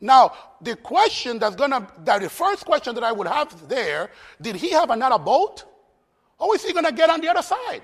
Now, 0.00 0.32
the 0.62 0.76
question 0.76 1.38
that's 1.40 1.56
going 1.56 1.72
to, 1.72 1.86
that 2.04 2.22
the 2.22 2.30
first 2.30 2.64
question 2.64 2.94
that 2.94 3.04
I 3.04 3.12
would 3.12 3.26
have 3.26 3.68
there, 3.68 4.10
did 4.40 4.56
he 4.56 4.70
have 4.70 4.90
another 4.90 5.18
boat? 5.18 5.64
Or 6.38 6.54
is 6.54 6.64
he 6.64 6.72
going 6.72 6.86
to 6.86 6.92
get 6.92 7.10
on 7.10 7.20
the 7.20 7.28
other 7.28 7.42
side? 7.42 7.82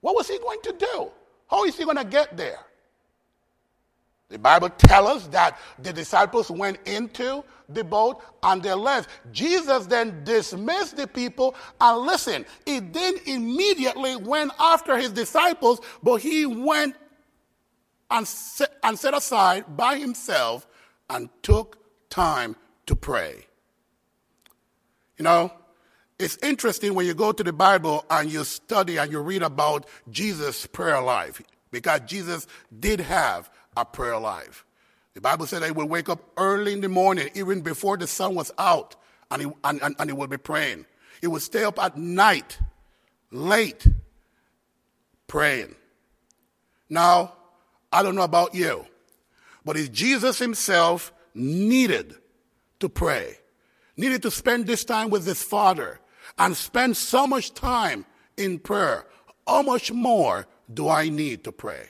What 0.00 0.16
was 0.16 0.26
he 0.26 0.38
going 0.38 0.60
to 0.62 0.72
do? 0.72 1.12
How 1.48 1.64
is 1.64 1.76
he 1.76 1.84
going 1.84 1.98
to 1.98 2.04
get 2.04 2.36
there? 2.36 2.58
The 4.30 4.38
Bible 4.38 4.70
tells 4.70 5.08
us 5.08 5.26
that 5.28 5.58
the 5.78 5.92
disciples 5.92 6.50
went 6.50 6.78
into 6.86 7.44
the 7.68 7.84
boat 7.84 8.22
and 8.42 8.62
they 8.62 8.72
left. 8.72 9.10
Jesus 9.32 9.86
then 9.86 10.24
dismissed 10.24 10.96
the 10.96 11.06
people 11.06 11.54
and 11.80 12.06
listen, 12.06 12.44
he 12.64 12.80
then 12.80 13.14
immediately 13.26 14.16
went 14.16 14.52
after 14.58 14.96
his 14.96 15.12
disciples, 15.12 15.80
but 16.02 16.16
he 16.16 16.46
went 16.46 16.96
and 18.10 18.28
and 18.82 18.98
set 18.98 19.14
aside 19.14 19.76
by 19.76 19.96
himself 19.96 20.66
and 21.10 21.28
took 21.42 21.78
time 22.08 22.56
to 22.86 22.96
pray. 22.96 23.46
You 25.18 25.24
know, 25.24 25.52
it's 26.18 26.38
interesting 26.42 26.94
when 26.94 27.06
you 27.06 27.14
go 27.14 27.32
to 27.32 27.42
the 27.42 27.52
Bible 27.52 28.04
and 28.10 28.30
you 28.30 28.44
study 28.44 28.96
and 28.96 29.10
you 29.10 29.20
read 29.20 29.42
about 29.42 29.86
Jesus' 30.10 30.66
prayer 30.66 31.00
life 31.00 31.42
because 31.70 32.00
Jesus 32.06 32.46
did 32.78 33.00
have 33.00 33.50
a 33.76 33.84
prayer 33.84 34.18
life. 34.18 34.64
The 35.14 35.20
Bible 35.20 35.46
said 35.46 35.62
they 35.62 35.70
would 35.70 35.88
wake 35.88 36.08
up 36.08 36.20
early 36.36 36.72
in 36.72 36.80
the 36.80 36.88
morning, 36.88 37.30
even 37.34 37.60
before 37.60 37.96
the 37.96 38.06
sun 38.06 38.34
was 38.34 38.52
out, 38.58 38.96
and 39.30 39.42
he, 39.42 39.48
and, 39.62 39.82
and, 39.82 39.94
and 39.98 40.10
he 40.10 40.14
would 40.14 40.30
be 40.30 40.36
praying. 40.36 40.86
He 41.20 41.26
would 41.26 41.42
stay 41.42 41.64
up 41.64 41.78
at 41.78 41.96
night, 41.96 42.58
late, 43.30 43.86
praying. 45.28 45.74
Now, 46.90 47.34
I 47.92 48.02
don't 48.02 48.16
know 48.16 48.22
about 48.22 48.54
you, 48.54 48.86
but 49.64 49.76
if 49.76 49.92
Jesus 49.92 50.38
himself 50.38 51.12
needed 51.32 52.16
to 52.80 52.88
pray, 52.88 53.38
needed 53.96 54.22
to 54.22 54.30
spend 54.30 54.66
this 54.66 54.84
time 54.84 55.10
with 55.10 55.24
his 55.24 55.42
Father, 55.42 56.00
and 56.38 56.56
spend 56.56 56.96
so 56.96 57.26
much 57.26 57.54
time 57.54 58.04
in 58.36 58.58
prayer, 58.58 59.06
how 59.46 59.62
much 59.62 59.92
more 59.92 60.46
do 60.72 60.88
I 60.88 61.08
need 61.08 61.44
to 61.44 61.52
pray? 61.52 61.86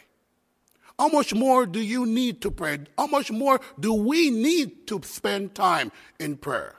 How 0.99 1.09
much 1.09 1.35
more 1.35 1.67
do 1.67 1.81
you 1.81 2.07
need 2.07 2.41
to 2.43 2.51
pray? 2.51 2.79
How 2.97 3.07
much 3.07 3.31
more 3.31 3.61
do 3.81 3.93
we 3.93 4.31
need 4.31 4.87
to 4.87 5.01
spend 5.03 5.55
time 5.55 5.91
in 6.21 6.37
prayer? 6.37 6.77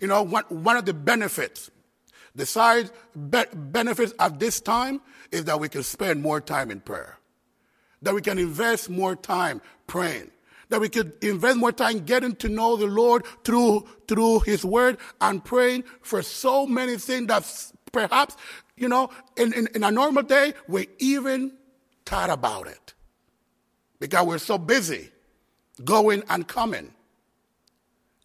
You 0.00 0.08
know, 0.08 0.22
one, 0.22 0.44
one 0.48 0.76
of 0.76 0.84
the 0.84 0.92
benefits, 0.92 1.70
the 2.34 2.44
side 2.44 2.90
be- 3.30 3.44
benefits 3.54 4.12
at 4.18 4.38
this 4.38 4.60
time 4.60 5.00
is 5.32 5.44
that 5.44 5.60
we 5.60 5.68
can 5.68 5.82
spend 5.82 6.20
more 6.20 6.40
time 6.40 6.70
in 6.70 6.80
prayer, 6.80 7.18
that 8.02 8.14
we 8.14 8.20
can 8.20 8.38
invest 8.38 8.90
more 8.90 9.16
time 9.16 9.62
praying, 9.86 10.30
that 10.68 10.80
we 10.80 10.90
could 10.90 11.12
invest 11.22 11.56
more 11.56 11.72
time 11.72 12.00
getting 12.00 12.36
to 12.36 12.50
know 12.50 12.76
the 12.76 12.86
Lord 12.86 13.24
through, 13.44 13.86
through 14.08 14.40
His 14.40 14.62
Word 14.62 14.98
and 15.22 15.42
praying 15.42 15.84
for 16.02 16.20
so 16.20 16.66
many 16.66 16.98
things 16.98 17.28
that 17.28 17.72
perhaps, 17.92 18.36
you 18.76 18.88
know, 18.88 19.08
in, 19.38 19.54
in, 19.54 19.68
in 19.74 19.84
a 19.84 19.90
normal 19.90 20.22
day, 20.22 20.52
we 20.68 20.88
even 20.98 21.52
thought 22.04 22.28
about 22.28 22.66
it 22.66 22.93
because 24.00 24.26
we're 24.26 24.38
so 24.38 24.58
busy 24.58 25.10
going 25.84 26.22
and 26.28 26.46
coming. 26.46 26.92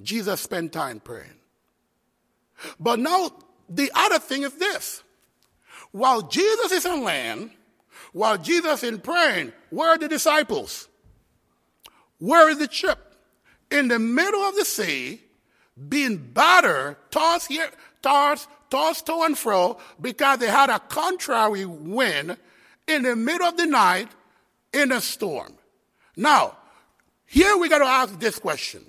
Jesus 0.01 0.41
spent 0.41 0.71
time 0.71 0.99
praying. 0.99 1.39
But 2.79 2.99
now, 2.99 3.31
the 3.69 3.91
other 3.93 4.19
thing 4.19 4.43
is 4.43 4.53
this. 4.53 5.03
While 5.91 6.23
Jesus 6.23 6.71
is 6.71 6.85
on 6.85 7.03
land, 7.03 7.51
while 8.13 8.37
Jesus 8.37 8.83
is 8.83 8.97
praying, 8.99 9.53
where 9.69 9.89
are 9.89 9.97
the 9.97 10.07
disciples? 10.07 10.87
Where 12.19 12.49
is 12.49 12.59
the 12.59 12.69
ship? 12.69 12.97
In 13.71 13.87
the 13.87 13.99
middle 13.99 14.41
of 14.41 14.55
the 14.55 14.65
sea, 14.65 15.21
being 15.87 16.17
battered, 16.17 16.97
tossed 17.11 17.47
here, 17.47 17.69
tossed, 18.01 18.49
tossed 18.69 19.05
to 19.05 19.21
and 19.21 19.37
fro, 19.37 19.77
because 20.01 20.39
they 20.39 20.47
had 20.47 20.69
a 20.69 20.79
contrary 20.79 21.65
wind 21.65 22.37
in 22.87 23.03
the 23.03 23.15
middle 23.15 23.47
of 23.47 23.57
the 23.57 23.65
night 23.65 24.09
in 24.73 24.91
a 24.91 25.01
storm. 25.01 25.53
Now, 26.19 26.57
here 27.25 27.55
we 27.55 27.69
got 27.69 27.77
to 27.77 27.85
ask 27.85 28.19
this 28.19 28.39
question. 28.39 28.83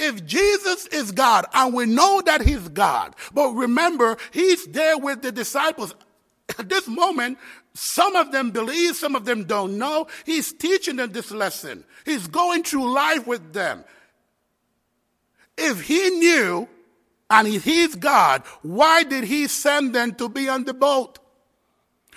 If 0.00 0.26
Jesus 0.26 0.88
is 0.88 1.12
God, 1.12 1.46
and 1.54 1.72
we 1.72 1.86
know 1.86 2.20
that 2.26 2.42
he's 2.42 2.68
God, 2.68 3.14
but 3.32 3.52
remember, 3.52 4.16
he's 4.32 4.66
there 4.66 4.98
with 4.98 5.22
the 5.22 5.30
disciples. 5.30 5.94
At 6.58 6.68
this 6.68 6.88
moment, 6.88 7.38
some 7.72 8.16
of 8.16 8.32
them 8.32 8.50
believe, 8.50 8.96
some 8.96 9.14
of 9.14 9.24
them 9.24 9.44
don't 9.44 9.78
know. 9.78 10.08
He's 10.24 10.52
teaching 10.52 10.96
them 10.96 11.12
this 11.12 11.30
lesson. 11.30 11.84
He's 12.04 12.26
going 12.26 12.64
through 12.64 12.92
life 12.92 13.28
with 13.28 13.52
them. 13.52 13.84
If 15.56 15.82
he 15.82 16.10
knew 16.10 16.68
and 17.30 17.46
he's 17.46 17.94
God, 17.94 18.42
why 18.62 19.04
did 19.04 19.22
he 19.22 19.46
send 19.46 19.94
them 19.94 20.16
to 20.16 20.28
be 20.28 20.48
on 20.48 20.64
the 20.64 20.74
boat? 20.74 21.20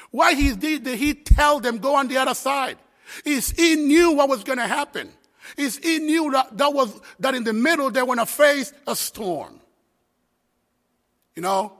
Why 0.10 0.34
he, 0.34 0.56
did 0.56 0.88
he 0.88 1.14
tell 1.14 1.60
them 1.60 1.78
go 1.78 1.96
on 1.96 2.08
the 2.08 2.18
other 2.18 2.34
side? 2.34 2.80
Is 3.26 3.52
he 3.52 3.76
knew 3.76 4.12
what 4.12 4.30
was 4.30 4.44
going 4.44 4.60
to 4.60 4.68
happen. 4.68 5.10
Is 5.58 5.78
he 5.78 6.00
knew 6.00 6.32
that, 6.32 6.58
that 6.58 6.74
was 6.74 7.00
that 7.20 7.36
in 7.36 7.44
the 7.44 7.54
middle 7.54 7.90
they 7.90 8.02
were 8.02 8.16
going 8.16 8.20
to 8.20 8.26
face 8.26 8.74
a 8.88 8.96
storm. 8.96 9.60
You 11.36 11.42
know, 11.42 11.74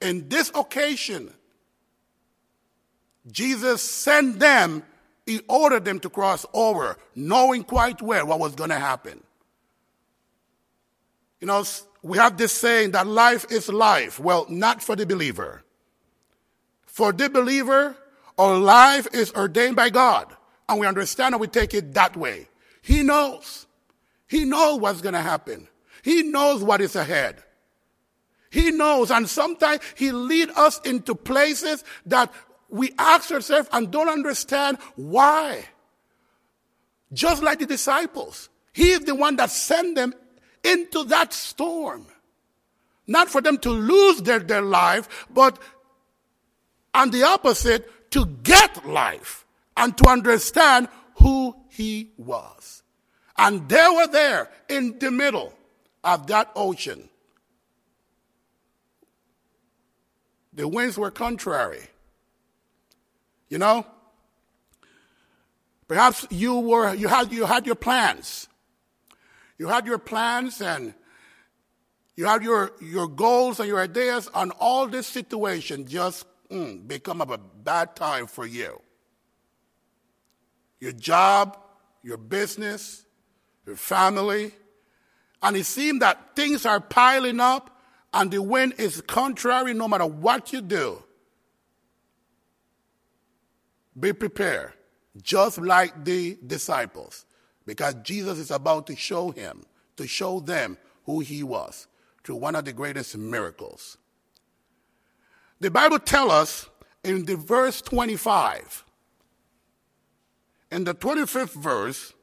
in 0.00 0.28
this 0.28 0.50
occasion, 0.54 1.32
Jesus 3.30 3.82
sent 3.82 4.38
them, 4.38 4.82
he 5.26 5.40
ordered 5.48 5.84
them 5.84 6.00
to 6.00 6.10
cross 6.10 6.46
over, 6.52 6.96
knowing 7.14 7.64
quite 7.64 8.00
well 8.00 8.26
what 8.26 8.40
was 8.40 8.54
going 8.54 8.70
to 8.70 8.78
happen. 8.78 9.22
You 11.40 11.46
know, 11.48 11.64
we 12.02 12.18
have 12.18 12.36
this 12.36 12.52
saying 12.52 12.92
that 12.92 13.06
life 13.06 13.46
is 13.50 13.68
life. 13.68 14.18
Well, 14.20 14.46
not 14.48 14.82
for 14.82 14.94
the 14.94 15.06
believer. 15.06 15.64
For 16.86 17.12
the 17.12 17.28
believer, 17.28 17.96
our 18.38 18.58
life 18.58 19.08
is 19.12 19.32
ordained 19.32 19.76
by 19.76 19.90
God 19.90 20.36
and 20.72 20.80
we 20.80 20.86
understand 20.86 21.34
and 21.34 21.40
we 21.40 21.46
take 21.46 21.74
it 21.74 21.92
that 21.94 22.16
way. 22.16 22.48
He 22.80 23.02
knows. 23.02 23.66
He 24.26 24.44
knows 24.44 24.80
what's 24.80 25.02
going 25.02 25.12
to 25.12 25.20
happen. 25.20 25.68
He 26.02 26.22
knows 26.22 26.64
what 26.64 26.80
is 26.80 26.96
ahead. 26.96 27.36
He 28.50 28.70
knows. 28.70 29.10
And 29.10 29.28
sometimes 29.28 29.82
he 29.96 30.10
lead 30.12 30.50
us 30.56 30.80
into 30.80 31.14
places 31.14 31.84
that 32.06 32.32
we 32.70 32.92
ask 32.98 33.30
ourselves 33.30 33.68
and 33.70 33.90
don't 33.90 34.08
understand 34.08 34.78
why. 34.96 35.66
Just 37.12 37.42
like 37.42 37.58
the 37.58 37.66
disciples. 37.66 38.48
He 38.72 38.92
is 38.92 39.00
the 39.00 39.14
one 39.14 39.36
that 39.36 39.50
sent 39.50 39.94
them 39.94 40.14
into 40.64 41.04
that 41.04 41.34
storm. 41.34 42.06
Not 43.06 43.28
for 43.28 43.42
them 43.42 43.58
to 43.58 43.70
lose 43.70 44.22
their, 44.22 44.38
their 44.38 44.62
life, 44.62 45.26
but 45.30 45.58
on 46.94 47.10
the 47.10 47.24
opposite, 47.24 48.10
to 48.12 48.24
get 48.42 48.86
life 48.86 49.41
and 49.76 49.96
to 49.98 50.08
understand 50.08 50.88
who 51.16 51.54
he 51.68 52.10
was. 52.16 52.82
And 53.36 53.68
they 53.68 53.86
were 53.94 54.06
there 54.06 54.50
in 54.68 54.98
the 54.98 55.10
middle 55.10 55.52
of 56.04 56.26
that 56.26 56.50
ocean. 56.54 57.08
The 60.52 60.68
winds 60.68 60.98
were 60.98 61.10
contrary. 61.10 61.82
You 63.48 63.58
know? 63.58 63.86
Perhaps 65.88 66.26
you 66.30 66.58
were 66.58 66.94
you 66.94 67.08
had 67.08 67.32
you 67.32 67.44
had 67.44 67.66
your 67.66 67.74
plans. 67.74 68.48
You 69.58 69.68
had 69.68 69.86
your 69.86 69.98
plans 69.98 70.60
and 70.60 70.94
you 72.16 72.26
had 72.26 72.42
your, 72.42 72.72
your 72.80 73.08
goals 73.08 73.58
and 73.58 73.68
your 73.68 73.80
ideas 73.80 74.28
on 74.34 74.50
all 74.52 74.86
this 74.86 75.06
situation 75.06 75.86
just 75.86 76.26
mm, 76.50 76.86
become 76.86 77.20
a 77.20 77.38
bad 77.38 77.96
time 77.96 78.26
for 78.26 78.46
you 78.46 78.80
your 80.82 80.90
job, 80.90 81.56
your 82.02 82.16
business, 82.16 83.04
your 83.64 83.76
family. 83.76 84.50
And 85.40 85.56
it 85.56 85.64
seems 85.64 86.00
that 86.00 86.34
things 86.34 86.66
are 86.66 86.80
piling 86.80 87.38
up 87.38 87.80
and 88.12 88.32
the 88.32 88.42
wind 88.42 88.74
is 88.78 89.00
contrary 89.02 89.74
no 89.74 89.86
matter 89.86 90.06
what 90.06 90.52
you 90.52 90.60
do. 90.60 91.00
Be 93.98 94.12
prepared, 94.12 94.72
just 95.22 95.58
like 95.58 96.04
the 96.04 96.36
disciples, 96.44 97.26
because 97.64 97.94
Jesus 98.02 98.40
is 98.40 98.50
about 98.50 98.88
to 98.88 98.96
show 98.96 99.30
him, 99.30 99.64
to 99.98 100.08
show 100.08 100.40
them 100.40 100.76
who 101.04 101.20
he 101.20 101.44
was 101.44 101.86
through 102.24 102.36
one 102.36 102.56
of 102.56 102.64
the 102.64 102.72
greatest 102.72 103.16
miracles. 103.16 103.98
The 105.60 105.70
Bible 105.70 106.00
tells 106.00 106.32
us 106.32 106.68
in 107.04 107.24
the 107.24 107.36
verse 107.36 107.80
25 107.82 108.84
in 110.72 110.84
the 110.84 110.94
25th 110.94 111.52
verse 111.52 112.14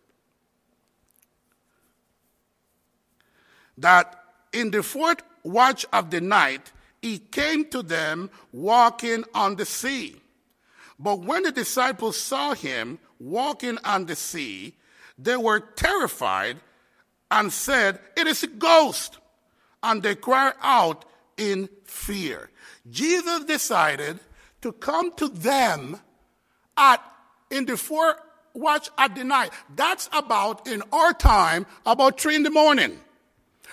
that 3.77 4.23
in 4.51 4.71
the 4.71 4.81
fourth 4.81 5.21
watch 5.43 5.85
of 5.93 6.09
the 6.09 6.19
night 6.19 6.71
he 6.99 7.19
came 7.19 7.63
to 7.69 7.83
them 7.83 8.29
walking 8.51 9.23
on 9.35 9.55
the 9.55 9.65
sea. 9.65 10.15
But 10.97 11.19
when 11.19 11.43
the 11.43 11.51
disciples 11.51 12.17
saw 12.17 12.55
him 12.55 12.97
walking 13.19 13.77
on 13.85 14.07
the 14.07 14.15
sea, 14.15 14.75
they 15.17 15.37
were 15.37 15.59
terrified 15.59 16.57
and 17.29 17.53
said, 17.53 17.99
It 18.17 18.25
is 18.25 18.41
a 18.43 18.47
ghost. 18.47 19.19
And 19.83 20.01
they 20.01 20.15
cried 20.15 20.55
out 20.61 21.05
in 21.37 21.69
fear. 21.85 22.49
Jesus 22.89 23.45
decided 23.45 24.19
to 24.61 24.73
come 24.73 25.13
to 25.13 25.29
them 25.29 25.99
at 26.75 27.01
in 27.49 27.65
the 27.65 27.77
fourth 27.77 28.17
watch 28.59 28.89
at 28.97 29.15
the 29.15 29.23
night. 29.23 29.51
That's 29.75 30.09
about, 30.13 30.67
in 30.67 30.83
our 30.91 31.13
time, 31.13 31.65
about 31.85 32.19
three 32.19 32.35
in 32.35 32.43
the 32.43 32.51
morning. 32.51 32.99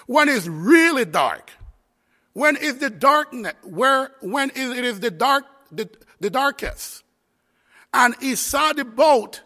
When 0.06 0.28
it's 0.28 0.46
really 0.46 1.04
dark. 1.04 1.50
When 2.32 2.56
is 2.56 2.78
the 2.78 2.90
darkness, 2.90 3.54
where, 3.64 4.10
when 4.20 4.50
is, 4.50 4.76
it 4.76 4.84
is 4.84 5.00
the 5.00 5.10
dark, 5.10 5.44
the, 5.72 5.88
the 6.20 6.30
darkest. 6.30 7.02
And 7.94 8.14
he 8.20 8.34
saw 8.34 8.72
the 8.72 8.84
boat 8.84 9.40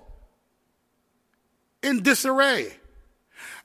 in 1.83 2.03
disarray 2.03 2.80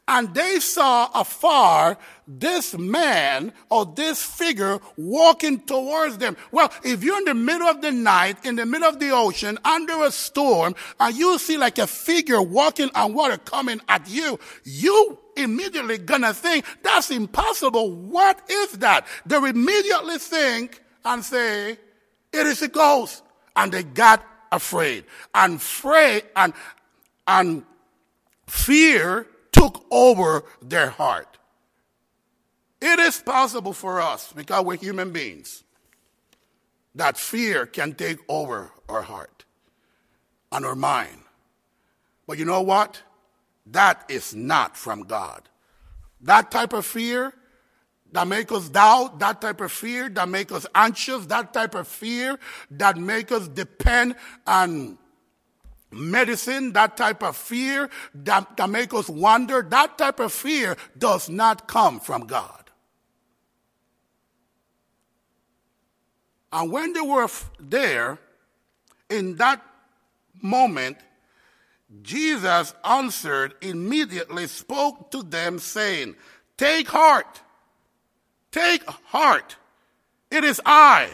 and 0.08 0.34
they 0.36 0.60
saw 0.60 1.10
afar 1.14 1.98
this 2.28 2.78
man 2.78 3.52
or 3.70 3.86
this 3.86 4.24
figure 4.24 4.80
walking 4.98 5.60
towards 5.62 6.18
them. 6.20 6.38
Well, 6.52 6.72
if 6.84 7.04
you're 7.04 7.18
in 7.18 7.26
the 7.26 7.34
middle 7.34 7.68
of 7.68 7.82
the 7.82 7.92
night, 7.92 8.46
in 8.46 8.56
the 8.56 8.66
middle 8.66 8.88
of 8.88 9.00
the 9.00 9.12
ocean, 9.12 9.58
under 9.66 10.04
a 10.04 10.12
storm, 10.12 10.76
and 11.00 11.16
you 11.16 11.40
see 11.40 11.58
like 11.58 11.80
a 11.80 11.88
figure 11.88 12.42
walking 12.42 12.90
on 12.94 13.14
water 13.14 13.38
coming 13.38 13.82
at 13.90 14.08
you, 14.08 14.40
you 14.64 15.18
immediately 15.36 15.98
gonna 15.98 16.34
think, 16.34 16.66
that's 16.84 17.10
impossible. 17.10 17.92
What 17.92 18.40
is 18.50 18.74
that? 18.74 19.08
They 19.26 19.38
immediately 19.38 20.18
think 20.20 20.84
and 21.04 21.24
say, 21.24 21.72
it 21.72 22.48
is 22.48 22.62
a 22.62 22.68
ghost. 22.68 23.24
And 23.56 23.72
they 23.72 23.84
got 23.84 24.24
afraid. 24.52 25.06
And 25.34 25.56
afraid 25.56 26.24
and, 26.36 26.54
and 27.26 27.64
fear 28.48 29.28
took 29.66 29.86
over 29.90 30.44
their 30.62 30.90
heart. 30.90 31.38
It 32.82 33.00
is 33.00 33.20
possible 33.20 33.74
for 33.74 34.00
us, 34.02 34.32
because 34.34 34.64
we're 34.64 34.78
human 34.78 35.12
beings, 35.12 35.64
that 36.94 37.18
fear 37.18 37.66
can 37.66 37.94
take 37.94 38.20
over 38.30 38.72
our 38.88 39.02
heart. 39.02 39.46
and 40.52 40.66
our 40.66 40.76
mind. 40.76 41.20
But 42.28 42.38
you 42.38 42.46
know 42.46 42.62
what? 42.62 43.02
That 43.66 44.06
is 44.10 44.34
not 44.34 44.78
from 44.78 45.04
God. 45.04 45.50
That 46.22 46.50
type 46.50 46.74
of 46.74 46.86
fear 46.86 47.34
that 48.12 48.28
make 48.28 48.52
us 48.52 48.70
doubt, 48.70 49.20
that 49.20 49.42
type 49.42 49.60
of 49.60 49.72
fear 49.72 50.08
that 50.10 50.30
make 50.30 50.52
us 50.52 50.66
anxious, 50.74 51.26
that 51.26 51.54
type 51.54 51.76
of 51.76 51.88
fear 51.88 52.40
that 52.72 52.98
make 52.98 53.32
us 53.32 53.48
depend 53.50 54.16
on 54.48 54.98
medicine, 55.96 56.74
that 56.74 56.98
type 56.98 57.24
of 57.24 57.36
fear 57.36 57.90
that, 58.14 58.58
that 58.58 58.70
make 58.70 58.94
us 58.94 59.10
wonder, 59.10 59.62
that 59.62 59.98
type 59.98 60.20
of 60.20 60.32
fear 60.32 60.78
does 60.98 61.30
not 61.30 61.68
come 61.68 62.00
from 62.00 62.28
God. 62.28 62.70
And 66.52 66.72
when 66.72 66.94
they 66.94 67.02
were 67.02 67.28
there, 67.60 68.20
in 69.10 69.36
that 69.36 69.62
moment, 70.42 70.98
Jesus 72.02 72.74
answered, 72.84 73.56
immediately 73.62 74.48
spoke 74.48 75.12
to 75.12 75.24
them, 75.24 75.60
saying, 75.60 76.16
Take 76.58 76.88
heart, 76.88 77.42
take 78.52 78.86
heart. 78.86 79.58
It 80.32 80.44
is 80.44 80.62
I. 80.66 81.10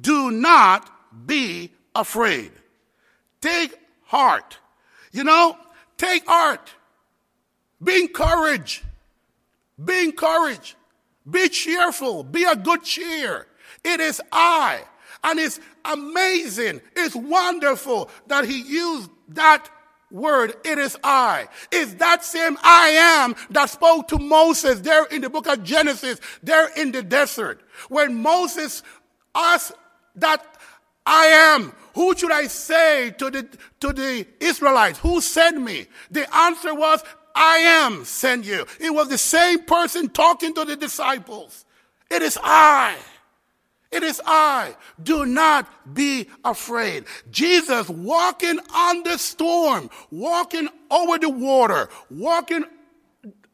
Do 0.00 0.30
not 0.30 0.90
be 1.26 1.72
afraid. 1.94 2.52
Take 3.40 3.74
heart. 4.14 4.58
You 5.10 5.24
know, 5.24 5.58
take 5.96 6.24
heart. 6.26 6.72
Be 7.82 8.02
encouraged. 8.02 8.82
Be 9.82 10.04
encouraged. 10.04 10.76
Be 11.28 11.48
cheerful. 11.48 12.22
Be 12.22 12.44
a 12.44 12.54
good 12.54 12.84
cheer. 12.84 13.46
It 13.82 13.98
is 14.00 14.22
I. 14.30 14.82
And 15.24 15.40
it's 15.40 15.58
amazing. 15.84 16.80
It's 16.94 17.16
wonderful 17.16 18.08
that 18.28 18.44
he 18.44 18.62
used 18.62 19.10
that 19.30 19.68
word, 20.10 20.54
it 20.64 20.78
is 20.78 20.96
I. 21.02 21.48
Is 21.72 21.96
that 21.96 22.24
same 22.24 22.56
I 22.62 22.90
am 22.90 23.34
that 23.50 23.68
spoke 23.68 24.06
to 24.08 24.18
Moses 24.18 24.80
there 24.80 25.06
in 25.06 25.22
the 25.22 25.30
book 25.30 25.48
of 25.48 25.64
Genesis, 25.64 26.20
there 26.42 26.68
in 26.76 26.92
the 26.92 27.02
desert. 27.02 27.62
When 27.88 28.14
Moses 28.14 28.84
asked 29.34 29.72
that 30.16 30.53
I 31.06 31.26
am, 31.26 31.72
who 31.94 32.16
should 32.16 32.32
I 32.32 32.46
say 32.46 33.10
to 33.18 33.30
the, 33.30 33.48
to 33.80 33.92
the 33.92 34.26
Israelites? 34.40 34.98
Who 35.00 35.20
sent 35.20 35.60
me? 35.60 35.86
The 36.10 36.34
answer 36.34 36.74
was, 36.74 37.02
I 37.34 37.58
am 37.58 38.04
sent 38.04 38.44
you. 38.44 38.66
It 38.80 38.90
was 38.94 39.08
the 39.08 39.18
same 39.18 39.64
person 39.64 40.08
talking 40.08 40.54
to 40.54 40.64
the 40.64 40.76
disciples. 40.76 41.64
It 42.10 42.22
is 42.22 42.38
I. 42.42 42.96
It 43.90 44.02
is 44.02 44.20
I. 44.24 44.74
Do 45.02 45.24
not 45.24 45.94
be 45.94 46.28
afraid. 46.44 47.04
Jesus 47.30 47.88
walking 47.88 48.58
on 48.74 49.02
the 49.02 49.18
storm, 49.18 49.90
walking 50.10 50.68
over 50.90 51.18
the 51.18 51.30
water, 51.30 51.88
walking 52.10 52.64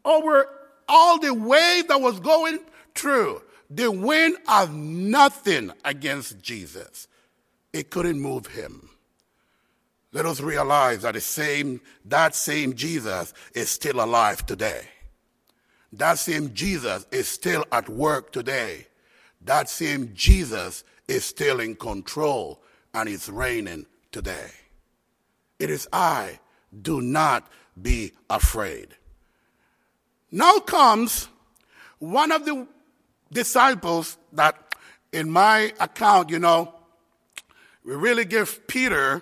over 0.05 0.49
all 0.89 1.19
the 1.19 1.35
wave 1.35 1.89
that 1.89 2.01
was 2.01 2.21
going 2.21 2.59
through. 2.95 3.43
The 3.71 3.91
wind 3.91 4.37
had 4.47 4.73
nothing 4.75 5.73
against 5.85 6.41
Jesus. 6.41 7.07
It 7.73 7.91
couldn't 7.91 8.21
move 8.21 8.47
him. 8.47 8.91
Let 10.13 10.27
us 10.27 10.41
realize 10.41 11.03
that 11.03 11.15
the 11.15 11.21
same, 11.21 11.81
that 12.05 12.35
same 12.35 12.75
Jesus 12.75 13.33
is 13.55 13.71
still 13.71 14.03
alive 14.03 14.45
today. 14.45 14.83
That 15.93 16.19
same 16.19 16.53
Jesus 16.53 17.07
is 17.11 17.29
still 17.29 17.65
at 17.71 17.89
work 17.89 18.33
today 18.33 18.87
that 19.43 19.69
same 19.69 20.13
Jesus 20.15 20.85
is 21.09 21.25
still 21.25 21.61
in 21.61 21.75
control 21.75 22.63
and 22.95 23.09
is 23.09 23.29
reigning 23.29 23.87
today. 24.13 24.51
It 25.59 25.71
is 25.71 25.89
I. 25.93 26.39
Do 26.83 27.01
not 27.01 27.51
be 27.81 28.13
afraid. 28.29 28.89
Now 30.31 30.59
comes 30.61 31.29
one 31.99 32.31
of 32.31 32.45
the 32.45 32.67
disciples 33.33 34.17
that, 34.33 34.75
in 35.13 35.31
my 35.31 35.73
account, 35.81 36.31
you 36.31 36.39
know, 36.39 36.75
we 37.91 37.97
really 37.97 38.25
give 38.25 38.69
Peter 38.69 39.21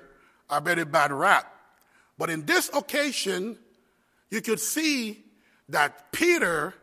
a 0.51 0.61
very 0.61 0.85
bad 0.85 1.11
rap. 1.11 1.51
But 2.19 2.29
in 2.29 2.45
this 2.45 2.69
occasion, 2.75 3.57
you 4.31 4.43
could 4.43 4.61
see 4.61 5.25
that 5.71 6.13
Peter 6.13 6.75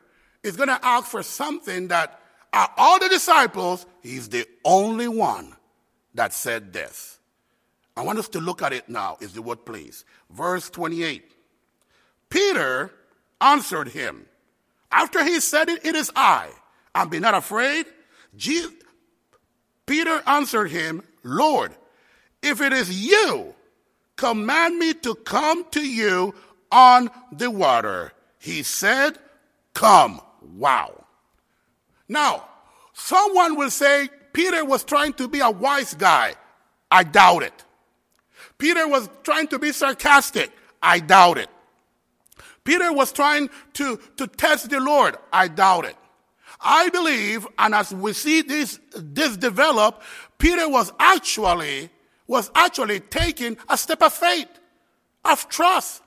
is 0.41 0.57
going 0.57 0.69
to 0.69 0.83
ask 0.83 1.05
for 1.05 1.21
something 1.21 1.89
that 1.89 2.19
are 2.51 2.71
all 2.75 2.97
the 2.97 3.07
disciples, 3.07 3.85
he's 4.01 4.29
the 4.29 4.47
only 4.63 5.07
one 5.07 5.55
that 6.15 6.33
said 6.33 6.73
this. 6.73 7.19
I 7.95 8.01
want 8.01 8.17
us 8.17 8.29
to 8.29 8.39
look 8.39 8.63
at 8.63 8.73
it 8.73 8.89
now, 8.89 9.17
is 9.21 9.33
the 9.33 9.43
word 9.43 9.63
please. 9.63 10.05
Verse 10.31 10.71
28. 10.71 11.31
Peter 12.31 12.91
answered 13.39 13.89
him. 13.89 14.25
After 14.91 15.23
he 15.23 15.39
said 15.39 15.69
it, 15.69 15.85
it 15.85 15.93
is 15.93 16.11
I. 16.15 16.49
And 16.95 17.11
be 17.11 17.19
not 17.19 17.35
afraid. 17.35 17.85
Jesus, 18.35 18.71
Peter 19.85 20.21
answered 20.25 20.71
him, 20.71 21.03
Lord, 21.23 21.75
if 22.41 22.61
it 22.61 22.73
is 22.73 22.91
you, 22.91 23.53
command 24.15 24.77
me 24.77 24.93
to 24.93 25.15
come 25.15 25.65
to 25.71 25.81
you 25.81 26.33
on 26.71 27.09
the 27.31 27.49
water. 27.49 28.13
He 28.39 28.63
said, 28.63 29.17
Come. 29.73 30.21
Wow. 30.41 31.05
Now, 32.07 32.45
someone 32.93 33.57
will 33.57 33.71
say 33.71 34.09
Peter 34.33 34.63
was 34.63 34.83
trying 34.83 35.13
to 35.13 35.27
be 35.27 35.39
a 35.39 35.49
wise 35.49 35.93
guy. 35.93 36.35
I 36.89 37.03
doubt 37.03 37.43
it. 37.43 37.65
Peter 38.57 38.87
was 38.87 39.09
trying 39.23 39.47
to 39.47 39.59
be 39.59 39.71
sarcastic. 39.71 40.51
I 40.81 40.99
doubt 40.99 41.37
it. 41.37 41.49
Peter 42.63 42.91
was 42.93 43.11
trying 43.11 43.49
to, 43.73 43.99
to 44.17 44.27
test 44.27 44.69
the 44.69 44.79
Lord. 44.79 45.17
I 45.31 45.47
doubt 45.47 45.85
it. 45.85 45.95
I 46.61 46.89
believe, 46.89 47.47
and 47.57 47.75
as 47.75 47.93
we 47.93 48.13
see 48.13 48.41
this, 48.41 48.79
this 48.95 49.37
develop, 49.37 50.01
Peter 50.37 50.67
was 50.69 50.91
actually, 50.99 51.89
was 52.27 52.51
actually 52.55 52.99
taking 52.99 53.57
a 53.69 53.77
step 53.77 54.01
of 54.01 54.13
faith, 54.13 54.47
of 55.23 55.47
trust. 55.49 56.01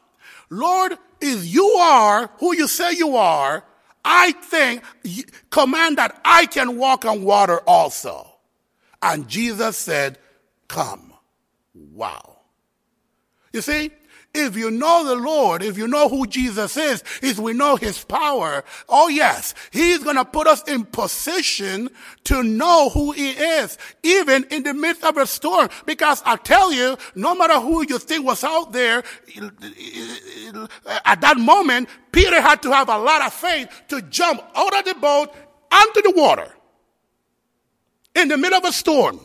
Lord, 0.51 0.99
if 1.21 1.45
you 1.47 1.67
are 1.67 2.31
who 2.39 2.55
you 2.57 2.67
say 2.67 2.93
you 2.93 3.17
are, 3.17 3.65
I 4.05 4.33
think, 4.33 4.83
command 5.51 5.99
that 5.99 6.21
I 6.25 6.47
can 6.47 6.79
walk 6.79 7.05
on 7.05 7.25
water 7.25 7.61
also. 7.67 8.27
And 9.03 9.29
Jesus 9.29 9.77
said, 9.77 10.19
Come. 10.67 11.13
Wow. 11.75 12.39
You 13.53 13.61
see, 13.61 13.91
if 14.35 14.57
you 14.57 14.71
know 14.71 15.05
the 15.05 15.17
Lord, 15.17 15.63
if 15.63 15.79
you 15.79 15.89
know 15.89 16.09
who 16.09 16.27
Jesus 16.27 16.77
is, 16.77 17.03
if 17.23 17.39
we 17.39 17.53
know 17.53 17.77
his 17.77 18.05
power, 18.05 18.65
oh 18.89 19.09
yes, 19.09 19.55
he's 19.71 19.99
going 19.99 20.17
to 20.17 20.25
put 20.25 20.47
us 20.47 20.63
in 20.69 20.85
position 20.85 21.89
to 22.25 22.43
know 22.43 22.91
who 22.91 23.13
he 23.13 23.31
is, 23.31 23.79
even 24.03 24.45
in 24.51 24.63
the 24.63 24.75
midst 24.75 25.05
of 25.05 25.17
a 25.17 25.27
storm. 25.27 25.69
Because 25.87 26.23
I 26.25 26.37
tell 26.37 26.73
you, 26.73 26.97
no 27.15 27.35
matter 27.35 27.59
who 27.59 27.85
you 27.89 27.99
think 27.99 28.25
was 28.25 28.45
out 28.45 28.73
there, 28.73 29.03
at 31.05 31.21
that 31.21 31.39
moment, 31.39 31.89
Peter 32.13 32.41
had 32.41 32.63
to 32.63 32.71
have 32.71 32.89
a 32.89 32.99
lot 32.99 33.27
of 33.27 33.33
faith 33.33 33.69
to 33.89 34.03
jump 34.03 34.43
out 34.55 34.79
of 34.79 34.85
the 34.85 34.95
boat 34.95 35.35
onto 35.73 36.03
the 36.03 36.13
water 36.17 36.49
in 38.15 38.29
the 38.29 38.37
middle 38.37 38.59
of 38.59 38.65
a 38.65 38.73
storm, 38.73 39.21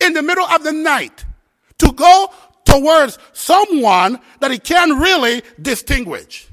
in 0.00 0.12
the 0.12 0.22
middle 0.22 0.46
of 0.46 0.62
the 0.64 0.72
night, 0.72 1.24
to 1.78 1.92
go 1.92 2.32
towards 2.74 3.18
someone 3.32 4.18
that 4.40 4.50
he 4.50 4.58
can't 4.58 4.98
really 4.98 5.42
distinguish. 5.60 6.48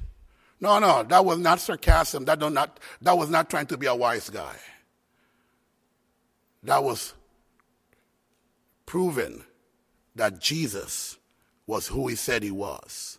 No, 0.60 0.78
no, 0.78 1.04
that 1.04 1.26
was 1.26 1.40
not 1.40 1.60
sarcasm. 1.60 2.26
That, 2.26 2.40
not, 2.40 2.80
that 3.02 3.18
was 3.18 3.30
not 3.30 3.50
trying 3.50 3.66
to 3.68 3.78
be 3.78 3.88
a 3.88 3.96
wise 3.96 4.30
guy. 4.30 4.56
That 6.64 6.84
was 6.84 7.16
proven 8.86 9.44
that 10.16 10.40
Jesus 10.40 11.18
was 11.66 11.88
who 11.88 12.08
he 12.08 12.16
said 12.16 12.44
he 12.44 12.52
was. 12.52 13.18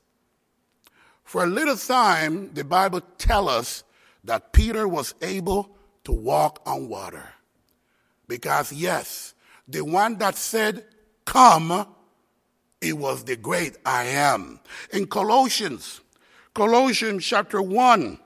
For 1.25 1.43
a 1.43 1.49
little 1.49 1.77
time, 1.77 2.53
the 2.55 2.63
Bible 2.63 3.01
tells 3.19 3.49
us 3.49 3.85
that 4.25 4.53
Peter 4.53 4.87
was 4.87 5.15
able 5.23 5.75
to 6.05 6.13
walk 6.13 6.63
on 6.67 6.89
water. 6.89 7.25
Because, 8.29 8.73
yes, 8.73 9.35
the 9.67 9.81
one 9.83 10.19
that 10.19 10.37
said, 10.37 10.85
Come, 11.25 11.87
it 12.83 12.99
was 12.99 13.25
the 13.25 13.37
great 13.37 13.77
I 13.87 14.05
am. 14.05 14.61
In 14.93 15.07
Colossians, 15.07 16.01
Colossians 16.53 17.25
chapter 17.25 17.63
1, 17.63 18.19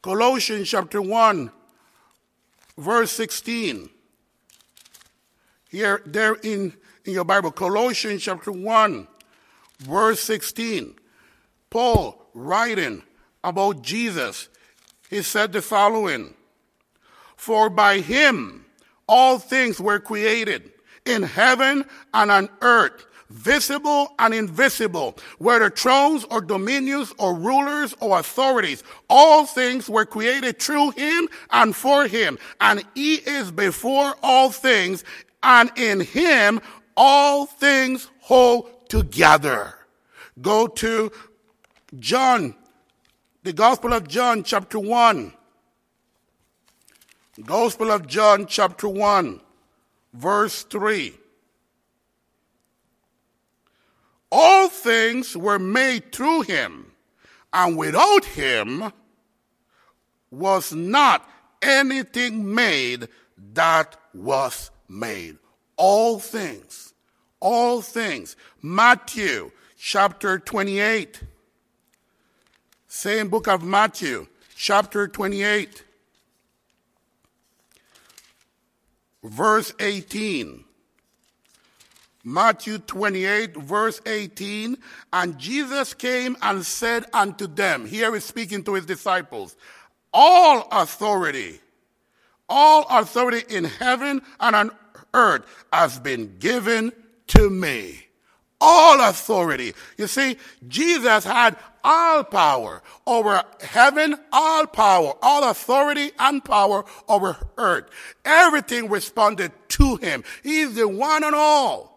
Colossians 0.00 0.68
chapter 0.68 1.02
1, 1.02 1.50
verse 2.78 3.10
16. 3.10 3.90
Here, 5.68 6.00
there 6.06 6.34
in, 6.36 6.72
in 7.04 7.12
your 7.12 7.24
Bible, 7.24 7.50
Colossians 7.50 8.22
chapter 8.22 8.52
1, 8.52 9.08
verse 9.80 10.20
16. 10.20 10.94
Paul 11.68 12.30
writing 12.32 13.02
about 13.42 13.82
Jesus, 13.82 14.48
he 15.10 15.22
said 15.22 15.52
the 15.52 15.60
following 15.60 16.32
For 17.36 17.68
by 17.68 17.98
him 17.98 18.66
all 19.08 19.40
things 19.40 19.80
were 19.80 19.98
created 19.98 20.72
in 21.04 21.24
heaven 21.24 21.84
and 22.14 22.30
on 22.30 22.48
earth 22.60 23.06
visible 23.30 24.14
and 24.18 24.32
invisible, 24.34 25.16
whether 25.38 25.70
thrones 25.70 26.24
or 26.30 26.40
dominions 26.40 27.12
or 27.18 27.34
rulers 27.34 27.94
or 28.00 28.18
authorities. 28.18 28.82
All 29.08 29.46
things 29.46 29.88
were 29.88 30.06
created 30.06 30.58
through 30.60 30.90
him 30.92 31.28
and 31.50 31.74
for 31.74 32.06
him. 32.06 32.38
And 32.60 32.84
he 32.94 33.16
is 33.16 33.50
before 33.50 34.14
all 34.22 34.50
things, 34.50 35.04
and 35.42 35.70
in 35.76 36.00
him 36.00 36.60
all 36.96 37.46
things 37.46 38.08
hold 38.20 38.88
together. 38.88 39.74
Go 40.40 40.66
to 40.66 41.10
John, 41.98 42.54
the 43.42 43.52
Gospel 43.52 43.92
of 43.92 44.06
John, 44.08 44.42
chapter 44.42 44.78
1. 44.78 45.32
Gospel 47.44 47.90
of 47.90 48.06
John, 48.06 48.46
chapter 48.46 48.88
1, 48.88 49.40
verse 50.14 50.62
3. 50.62 51.14
All 54.38 54.68
things 54.68 55.34
were 55.34 55.58
made 55.58 56.12
through 56.12 56.42
him, 56.42 56.92
and 57.54 57.74
without 57.74 58.26
him 58.26 58.92
was 60.30 60.74
not 60.74 61.26
anything 61.62 62.54
made 62.54 63.08
that 63.54 63.96
was 64.12 64.70
made. 64.90 65.38
All 65.78 66.18
things, 66.18 66.92
all 67.40 67.80
things. 67.80 68.36
Matthew 68.60 69.52
chapter 69.78 70.38
28. 70.38 71.22
Same 72.88 73.28
book 73.30 73.48
of 73.48 73.62
Matthew, 73.62 74.26
chapter 74.54 75.08
28, 75.08 75.82
verse 79.24 79.72
18. 79.80 80.65
Matthew 82.28 82.78
28, 82.78 83.56
verse 83.56 84.00
18. 84.04 84.76
And 85.12 85.38
Jesus 85.38 85.94
came 85.94 86.36
and 86.42 86.66
said 86.66 87.04
unto 87.12 87.46
them, 87.46 87.86
here 87.86 88.12
he's 88.12 88.24
speaking 88.24 88.64
to 88.64 88.74
his 88.74 88.84
disciples, 88.84 89.56
all 90.12 90.66
authority, 90.72 91.60
all 92.48 92.84
authority 92.90 93.44
in 93.54 93.62
heaven 93.62 94.22
and 94.40 94.56
on 94.56 94.70
earth 95.14 95.44
has 95.72 96.00
been 96.00 96.36
given 96.40 96.92
to 97.28 97.48
me. 97.48 98.08
All 98.60 99.00
authority. 99.00 99.74
You 99.96 100.08
see, 100.08 100.36
Jesus 100.66 101.22
had 101.22 101.56
all 101.84 102.24
power 102.24 102.82
over 103.06 103.44
heaven, 103.60 104.16
all 104.32 104.66
power, 104.66 105.14
all 105.22 105.48
authority 105.48 106.10
and 106.18 106.44
power 106.44 106.84
over 107.08 107.36
earth. 107.56 107.84
Everything 108.24 108.88
responded 108.88 109.52
to 109.68 109.96
him. 109.96 110.24
He's 110.42 110.74
the 110.74 110.88
one 110.88 111.22
and 111.22 111.36
all. 111.36 111.95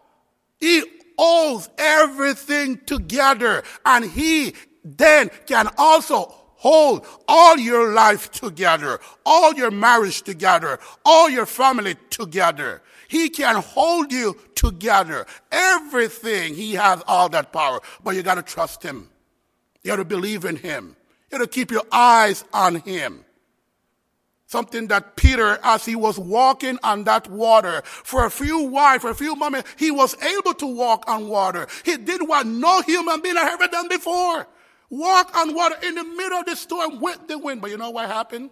He 0.59 0.83
holds 1.17 1.69
everything 1.77 2.79
together 2.85 3.63
and 3.85 4.05
he 4.05 4.53
then 4.83 5.29
can 5.45 5.69
also 5.77 6.33
hold 6.59 7.05
all 7.27 7.57
your 7.57 7.93
life 7.93 8.31
together, 8.31 8.99
all 9.25 9.53
your 9.53 9.71
marriage 9.71 10.21
together, 10.23 10.79
all 11.05 11.29
your 11.29 11.45
family 11.45 11.95
together. 12.09 12.81
He 13.07 13.29
can 13.29 13.55
hold 13.55 14.11
you 14.11 14.37
together. 14.55 15.25
Everything, 15.51 16.53
he 16.55 16.73
has 16.73 17.01
all 17.07 17.29
that 17.29 17.51
power, 17.53 17.79
but 18.03 18.15
you 18.15 18.23
gotta 18.23 18.43
trust 18.43 18.83
him. 18.83 19.09
You 19.83 19.91
gotta 19.91 20.05
believe 20.05 20.45
in 20.45 20.57
him. 20.57 20.95
You 21.31 21.37
gotta 21.37 21.49
keep 21.49 21.71
your 21.71 21.85
eyes 21.91 22.43
on 22.53 22.75
him. 22.75 23.23
Something 24.49 24.87
that 24.87 25.15
Peter, 25.15 25.59
as 25.61 25.85
he 25.85 25.95
was 25.95 26.17
walking 26.17 26.79
on 26.81 27.03
that 27.03 27.29
water, 27.29 27.83
for 27.85 28.25
a 28.25 28.31
few 28.31 28.63
while, 28.63 28.97
for 28.97 29.11
a 29.11 29.15
few 29.15 29.35
moments, 29.35 29.69
he 29.77 29.91
was 29.91 30.19
able 30.23 30.55
to 30.55 30.65
walk 30.65 31.07
on 31.07 31.27
water. 31.27 31.67
He 31.85 31.97
did 31.97 32.27
what 32.27 32.47
no 32.47 32.81
human 32.81 33.21
being 33.21 33.35
had 33.35 33.53
ever 33.53 33.67
done 33.67 33.87
before. 33.87 34.47
Walk 34.89 35.37
on 35.37 35.53
water 35.53 35.75
in 35.83 35.93
the 35.93 36.03
middle 36.03 36.39
of 36.39 36.47
the 36.47 36.55
storm 36.55 36.99
with 36.99 37.27
the 37.27 37.37
wind. 37.37 37.61
But 37.61 37.69
you 37.69 37.77
know 37.77 37.91
what 37.91 38.07
happened? 38.07 38.49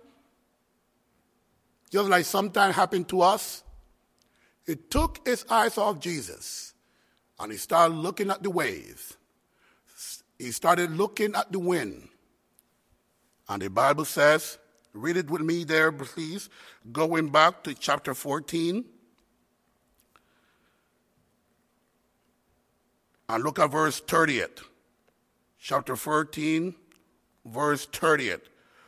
Just 1.89 2.09
like 2.09 2.25
sometimes 2.25 2.75
happened 2.75 3.09
to 3.09 3.21
us. 3.21 3.63
He 4.67 4.75
took 4.75 5.27
his 5.27 5.47
eyes 5.49 5.79
off 5.79 5.99
Jesus 5.99 6.75
and 7.39 7.51
he 7.51 7.57
started 7.57 7.95
looking 7.95 8.29
at 8.29 8.43
the 8.43 8.51
waves. 8.51 9.17
He 10.37 10.51
started 10.51 10.91
looking 10.91 11.33
at 11.33 11.51
the 11.51 11.57
wind. 11.57 12.09
And 13.49 13.63
the 13.63 13.71
Bible 13.71 14.05
says, 14.05 14.59
Read 14.97 15.17
it 15.17 15.29
with 15.29 15.41
me 15.41 15.63
there, 15.63 15.91
please. 15.91 16.49
Going 16.91 17.29
back 17.29 17.63
to 17.63 17.73
chapter 17.73 18.13
14. 18.13 18.83
And 23.29 23.43
look 23.43 23.59
at 23.59 23.71
verse 23.71 24.01
30th. 24.01 24.63
Chapter 25.59 25.95
14, 25.95 26.73
verse 27.45 27.85
30th. 27.87 28.41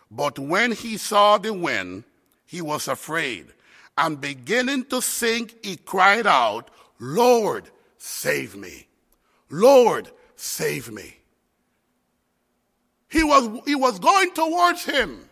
But 0.10 0.40
when 0.40 0.72
he 0.72 0.98
saw 0.98 1.38
the 1.38 1.54
wind, 1.54 2.06
he 2.46 2.62
was 2.62 2.88
afraid. 2.88 3.48
And 3.98 4.20
beginning 4.20 4.86
to 4.86 5.02
sink, 5.02 5.64
he 5.64 5.76
cried 5.76 6.26
out, 6.26 6.72
Lord, 7.00 7.70
save 7.98 8.56
me. 8.56 8.88
Lord, 9.50 10.10
save 10.36 10.92
me. 10.92 11.18
He 13.10 13.24
was, 13.24 13.62
he 13.66 13.76
was 13.76 14.00
going 14.00 14.32
towards 14.32 14.86
him. 14.86 15.29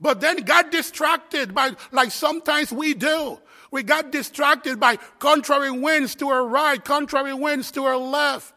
But 0.00 0.20
then 0.20 0.38
got 0.38 0.70
distracted 0.70 1.54
by, 1.54 1.72
like 1.92 2.10
sometimes 2.10 2.72
we 2.72 2.94
do. 2.94 3.38
We 3.70 3.82
got 3.82 4.10
distracted 4.10 4.80
by 4.80 4.96
contrary 5.18 5.70
winds 5.70 6.14
to 6.16 6.28
our 6.28 6.46
right, 6.46 6.82
contrary 6.82 7.34
winds 7.34 7.70
to 7.72 7.84
our 7.84 7.96
left. 7.96 8.54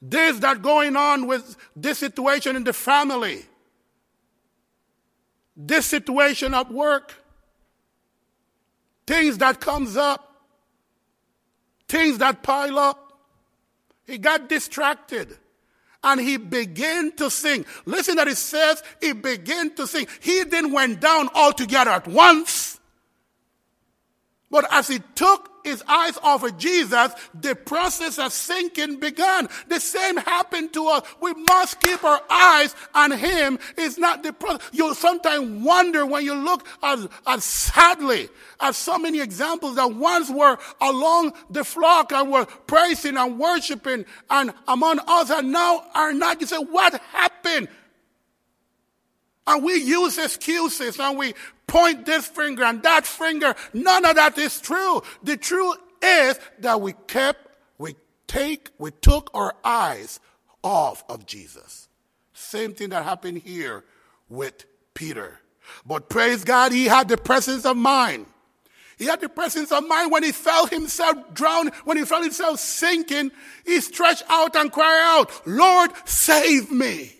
This 0.00 0.38
that 0.40 0.62
going 0.62 0.96
on 0.96 1.26
with 1.26 1.56
this 1.76 1.98
situation 1.98 2.56
in 2.56 2.64
the 2.64 2.72
family. 2.72 3.44
This 5.56 5.86
situation 5.86 6.54
at 6.54 6.72
work. 6.72 7.14
Things 9.06 9.38
that 9.38 9.60
comes 9.60 9.96
up. 9.96 10.24
Things 11.88 12.18
that 12.18 12.42
pile 12.42 12.78
up. 12.78 13.18
He 14.06 14.18
got 14.18 14.48
distracted 14.48 15.36
and 16.02 16.20
he 16.20 16.36
began 16.36 17.12
to 17.16 17.30
sing. 17.30 17.64
Listen 17.84 18.16
that 18.16 18.28
it 18.28 18.36
says 18.36 18.82
he 19.00 19.12
began 19.12 19.74
to 19.74 19.86
sing. 19.86 20.06
He 20.20 20.44
then 20.44 20.72
went 20.72 21.00
down 21.00 21.28
altogether 21.34 21.90
at 21.90 22.06
once. 22.06 22.78
But 24.50 24.66
as 24.72 24.88
he 24.88 25.00
took 25.14 25.57
his 25.68 25.82
eyes 25.86 26.18
off 26.22 26.42
of 26.42 26.58
Jesus, 26.58 27.12
the 27.34 27.54
process 27.54 28.18
of 28.18 28.32
sinking 28.32 28.98
began. 29.00 29.48
The 29.68 29.80
same 29.80 30.16
happened 30.16 30.72
to 30.74 30.86
us. 30.88 31.06
We 31.20 31.34
must 31.34 31.80
keep 31.80 32.02
our 32.04 32.20
eyes 32.30 32.74
on 32.94 33.12
him. 33.12 33.58
It's 33.76 33.98
not 33.98 34.22
the 34.22 34.32
process. 34.32 34.68
You'll 34.72 34.94
sometimes 34.94 35.64
wonder 35.64 36.04
when 36.06 36.24
you 36.24 36.34
look 36.34 36.66
at, 36.82 36.98
at 37.26 37.42
sadly 37.42 38.28
at 38.60 38.74
so 38.74 38.98
many 38.98 39.20
examples 39.20 39.76
that 39.76 39.92
once 39.94 40.30
were 40.30 40.58
along 40.80 41.32
the 41.50 41.64
flock 41.64 42.12
and 42.12 42.30
were 42.30 42.46
praising 42.66 43.16
and 43.16 43.38
worshiping 43.38 44.04
and 44.30 44.52
among 44.66 44.98
us 45.06 45.30
and 45.30 45.52
now 45.52 45.84
are 45.94 46.12
not. 46.12 46.40
You 46.40 46.46
say, 46.46 46.58
what 46.58 47.00
happened? 47.12 47.68
And 49.48 49.64
we 49.64 49.76
use 49.76 50.18
excuses 50.18 51.00
and 51.00 51.16
we 51.16 51.32
point 51.66 52.04
this 52.04 52.26
finger 52.26 52.64
and 52.64 52.82
that 52.82 53.06
finger. 53.06 53.54
None 53.72 54.04
of 54.04 54.16
that 54.16 54.36
is 54.36 54.60
true. 54.60 55.02
The 55.22 55.38
truth 55.38 55.78
is 56.02 56.38
that 56.58 56.82
we 56.82 56.92
kept, 57.06 57.48
we 57.78 57.94
take, 58.26 58.68
we 58.76 58.90
took 58.90 59.30
our 59.32 59.54
eyes 59.64 60.20
off 60.62 61.02
of 61.08 61.24
Jesus. 61.24 61.88
Same 62.34 62.74
thing 62.74 62.90
that 62.90 63.04
happened 63.04 63.38
here 63.38 63.84
with 64.28 64.66
Peter. 64.92 65.40
But 65.86 66.10
praise 66.10 66.44
God, 66.44 66.70
he 66.70 66.84
had 66.84 67.08
the 67.08 67.16
presence 67.16 67.64
of 67.64 67.78
mind. 67.78 68.26
He 68.98 69.06
had 69.06 69.22
the 69.22 69.30
presence 69.30 69.72
of 69.72 69.88
mind 69.88 70.12
when 70.12 70.24
he 70.24 70.32
felt 70.32 70.68
himself 70.68 71.32
drown, 71.32 71.70
when 71.84 71.96
he 71.96 72.04
felt 72.04 72.22
himself 72.22 72.60
sinking, 72.60 73.30
he 73.64 73.80
stretched 73.80 74.24
out 74.28 74.56
and 74.56 74.70
cried 74.70 75.00
out, 75.00 75.46
Lord, 75.46 75.90
save 76.04 76.70
me. 76.70 77.14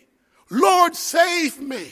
Lord, 0.51 0.95
save 0.95 1.59
me. 1.59 1.91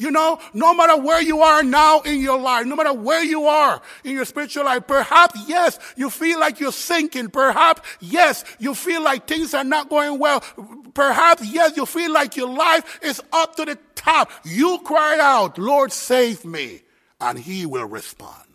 You 0.00 0.10
know, 0.10 0.38
no 0.54 0.72
matter 0.72 0.98
where 0.98 1.20
you 1.20 1.42
are 1.42 1.62
now 1.62 2.00
in 2.00 2.22
your 2.22 2.40
life, 2.40 2.64
no 2.64 2.74
matter 2.74 2.94
where 2.94 3.22
you 3.22 3.44
are 3.44 3.82
in 4.02 4.12
your 4.12 4.24
spiritual 4.24 4.64
life, 4.64 4.86
perhaps, 4.86 5.38
yes, 5.46 5.78
you 5.94 6.08
feel 6.08 6.40
like 6.40 6.58
you're 6.58 6.72
sinking. 6.72 7.28
Perhaps, 7.28 7.82
yes, 8.00 8.42
you 8.58 8.74
feel 8.74 9.02
like 9.02 9.28
things 9.28 9.52
are 9.52 9.62
not 9.62 9.90
going 9.90 10.18
well. 10.18 10.40
Perhaps, 10.94 11.44
yes, 11.52 11.76
you 11.76 11.84
feel 11.84 12.10
like 12.14 12.34
your 12.34 12.48
life 12.48 12.98
is 13.02 13.20
up 13.30 13.56
to 13.56 13.66
the 13.66 13.78
top. 13.94 14.32
You 14.42 14.78
cry 14.84 15.18
out, 15.20 15.58
Lord, 15.58 15.92
save 15.92 16.46
me. 16.46 16.80
And 17.20 17.38
he 17.38 17.66
will 17.66 17.84
respond. 17.84 18.48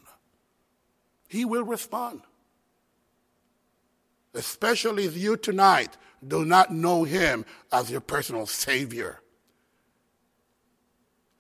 He 1.27 1.45
will 1.45 1.63
respond. 1.63 2.21
Especially 4.33 5.05
if 5.05 5.15
you 5.15 5.37
tonight 5.37 5.95
do 6.27 6.43
not 6.43 6.73
know 6.73 7.03
him 7.03 7.45
as 7.71 7.91
your 7.91 8.01
personal 8.01 8.47
savior. 8.47 9.21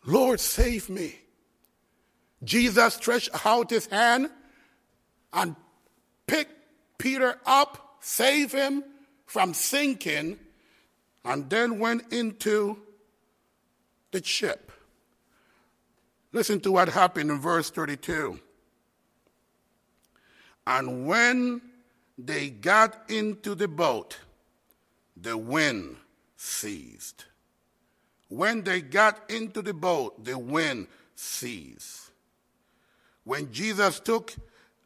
Lord, 0.05 0.39
save 0.39 0.89
me. 0.89 1.15
Jesus 2.43 2.93
stretched 2.95 3.45
out 3.45 3.69
his 3.69 3.87
hand 3.87 4.29
and 5.33 5.55
picked 6.27 6.53
Peter 6.97 7.39
up 7.45 7.85
saved 8.05 8.51
him 8.53 8.83
from 9.25 9.55
sinking, 9.55 10.37
and 11.25 11.49
then 11.49 11.79
went 11.79 12.13
into 12.13 12.77
the 14.11 14.23
ship. 14.23 14.71
Listen 16.31 16.59
to 16.61 16.71
what 16.71 16.87
happened 16.89 17.31
in 17.31 17.39
verse 17.39 17.71
32. 17.71 18.39
And 20.67 21.07
when 21.07 21.61
they 22.17 22.51
got 22.51 23.09
into 23.09 23.55
the 23.55 23.67
boat, 23.67 24.19
the 25.17 25.35
wind 25.35 25.97
ceased. 26.37 27.25
When 28.29 28.63
they 28.63 28.81
got 28.81 29.29
into 29.29 29.61
the 29.61 29.73
boat, 29.73 30.23
the 30.23 30.37
wind 30.37 30.87
ceased. 31.15 32.11
When 33.23 33.51
Jesus 33.51 33.99
took 33.99 34.33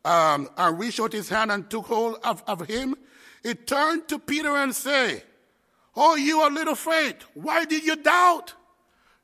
um, 0.04 0.50
and 0.58 0.80
reached 0.80 1.00
out 1.00 1.14
his 1.14 1.30
hand 1.30 1.52
and 1.52 1.70
took 1.70 1.86
hold 1.86 2.18
of, 2.24 2.44
of 2.48 2.68
him, 2.68 2.96
he 3.44 3.54
turned 3.54 4.08
to 4.10 4.20
Peter 4.20 4.56
and 4.56 4.76
said, 4.76 5.24
Oh, 5.96 6.16
you 6.16 6.40
are 6.40 6.50
little 6.50 6.76
faith, 6.76 7.24
why 7.34 7.66
did 7.66 7.84
you 7.84 7.96
doubt? 7.96 8.54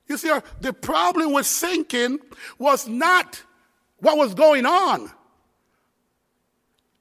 You 0.07 0.17
see, 0.17 0.31
the 0.61 0.73
problem 0.73 1.33
with 1.33 1.45
sinking 1.45 2.19
was 2.59 2.87
not 2.87 3.41
what 3.97 4.17
was 4.17 4.33
going 4.33 4.65
on. 4.65 5.09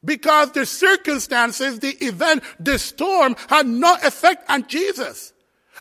Because 0.04 0.52
the 0.52 0.66
circumstances, 0.66 1.80
the 1.80 1.92
event, 2.04 2.42
the 2.60 2.78
storm 2.78 3.36
had 3.48 3.66
no 3.66 3.94
effect 4.02 4.48
on 4.50 4.66
Jesus. 4.66 5.33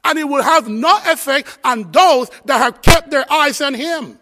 And 0.05 0.19
it 0.19 0.25
will 0.25 0.43
have 0.43 0.67
no 0.67 0.97
effect 1.05 1.57
on 1.63 1.91
those 1.91 2.29
that 2.45 2.57
have 2.57 2.81
kept 2.81 3.09
their 3.09 3.31
eyes 3.31 3.61
on 3.61 3.73
Him. 3.73 4.19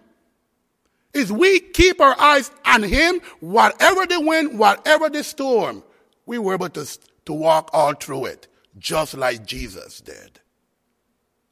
Is 1.14 1.32
we 1.32 1.60
keep 1.60 2.00
our 2.00 2.20
eyes 2.20 2.52
on 2.66 2.84
Him, 2.84 3.20
whatever 3.40 4.06
the 4.06 4.22
wind, 4.22 4.58
whatever 4.58 5.10
the 5.10 5.24
storm, 5.24 5.84
we 6.26 6.38
were 6.38 6.54
able 6.54 6.70
to, 6.70 6.88
to 7.26 7.34
walk 7.34 7.70
all 7.74 7.94
through 7.94 8.26
it, 8.26 8.48
just 8.78 9.16
like 9.16 9.46
Jesus 9.46 10.00
did. 10.00 10.40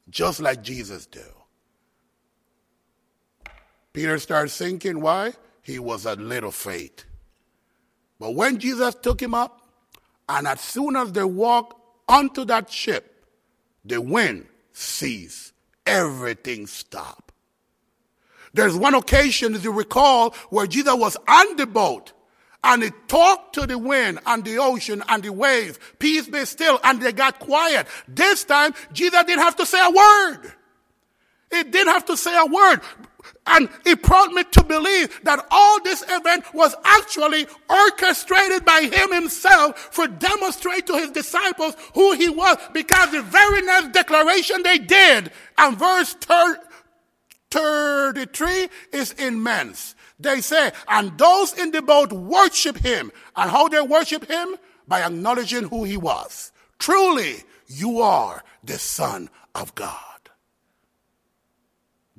Just 0.08 0.40
like 0.40 0.62
Jesus 0.62 1.06
did. 1.06 1.22
Peter 3.92 4.18
started 4.18 4.50
sinking. 4.50 5.00
Why? 5.00 5.32
He 5.62 5.78
was 5.78 6.06
a 6.06 6.14
little 6.14 6.50
faith. 6.50 7.04
But 8.18 8.34
when 8.34 8.58
Jesus 8.58 8.94
took 8.94 9.20
him 9.20 9.34
up, 9.34 9.66
and 10.28 10.46
as 10.46 10.60
soon 10.60 10.96
as 10.96 11.12
they 11.12 11.24
walked 11.24 11.80
onto 12.08 12.44
that 12.46 12.70
ship, 12.70 13.09
the 13.90 14.00
wind 14.00 14.46
ceased. 14.72 15.52
Everything 15.86 16.66
stopped. 16.66 17.32
There's 18.52 18.76
one 18.76 18.94
occasion, 18.94 19.54
as 19.54 19.64
you 19.64 19.72
recall, 19.72 20.30
where 20.50 20.66
Jesus 20.66 20.94
was 20.94 21.16
on 21.28 21.56
the 21.56 21.66
boat 21.66 22.12
and 22.62 22.82
he 22.82 22.90
talked 23.08 23.54
to 23.54 23.66
the 23.66 23.78
wind 23.78 24.18
and 24.26 24.44
the 24.44 24.58
ocean 24.58 25.02
and 25.08 25.22
the 25.22 25.32
waves. 25.32 25.78
Peace 25.98 26.28
be 26.28 26.44
still. 26.44 26.78
And 26.84 27.00
they 27.00 27.12
got 27.12 27.38
quiet. 27.38 27.86
This 28.06 28.44
time, 28.44 28.74
Jesus 28.92 29.22
didn't 29.24 29.42
have 29.42 29.56
to 29.56 29.66
say 29.66 29.84
a 29.84 29.90
word. 29.90 30.52
He 31.50 31.64
didn't 31.64 31.92
have 31.92 32.04
to 32.06 32.16
say 32.16 32.36
a 32.36 32.46
word. 32.46 32.80
And 33.46 33.68
it 33.84 34.02
prompted 34.02 34.34
me 34.34 34.44
to 34.44 34.64
believe 34.64 35.20
that 35.24 35.44
all 35.50 35.82
this 35.82 36.02
event 36.08 36.44
was 36.54 36.74
actually 36.84 37.46
orchestrated 37.68 38.64
by 38.64 38.82
him 38.82 39.12
himself 39.12 39.78
for 39.92 40.06
demonstrate 40.06 40.86
to 40.86 40.94
his 40.94 41.10
disciples 41.10 41.74
who 41.94 42.12
he 42.12 42.28
was 42.28 42.56
because 42.72 43.10
the 43.10 43.22
very 43.22 43.62
next 43.62 43.92
declaration 43.92 44.62
they 44.62 44.78
did 44.78 45.32
and 45.58 45.78
verse 45.78 46.14
33 47.50 48.68
is 48.92 49.12
immense. 49.12 49.94
They 50.18 50.40
say, 50.42 50.72
and 50.88 51.16
those 51.18 51.58
in 51.58 51.72
the 51.72 51.82
boat 51.82 52.12
worship 52.12 52.76
him. 52.78 53.10
And 53.36 53.50
how 53.50 53.68
they 53.68 53.80
worship 53.80 54.26
him? 54.26 54.56
By 54.86 55.02
acknowledging 55.02 55.64
who 55.64 55.84
he 55.84 55.96
was. 55.96 56.52
Truly, 56.78 57.36
you 57.66 58.00
are 58.00 58.44
the 58.62 58.78
son 58.78 59.30
of 59.54 59.74
God. 59.74 60.09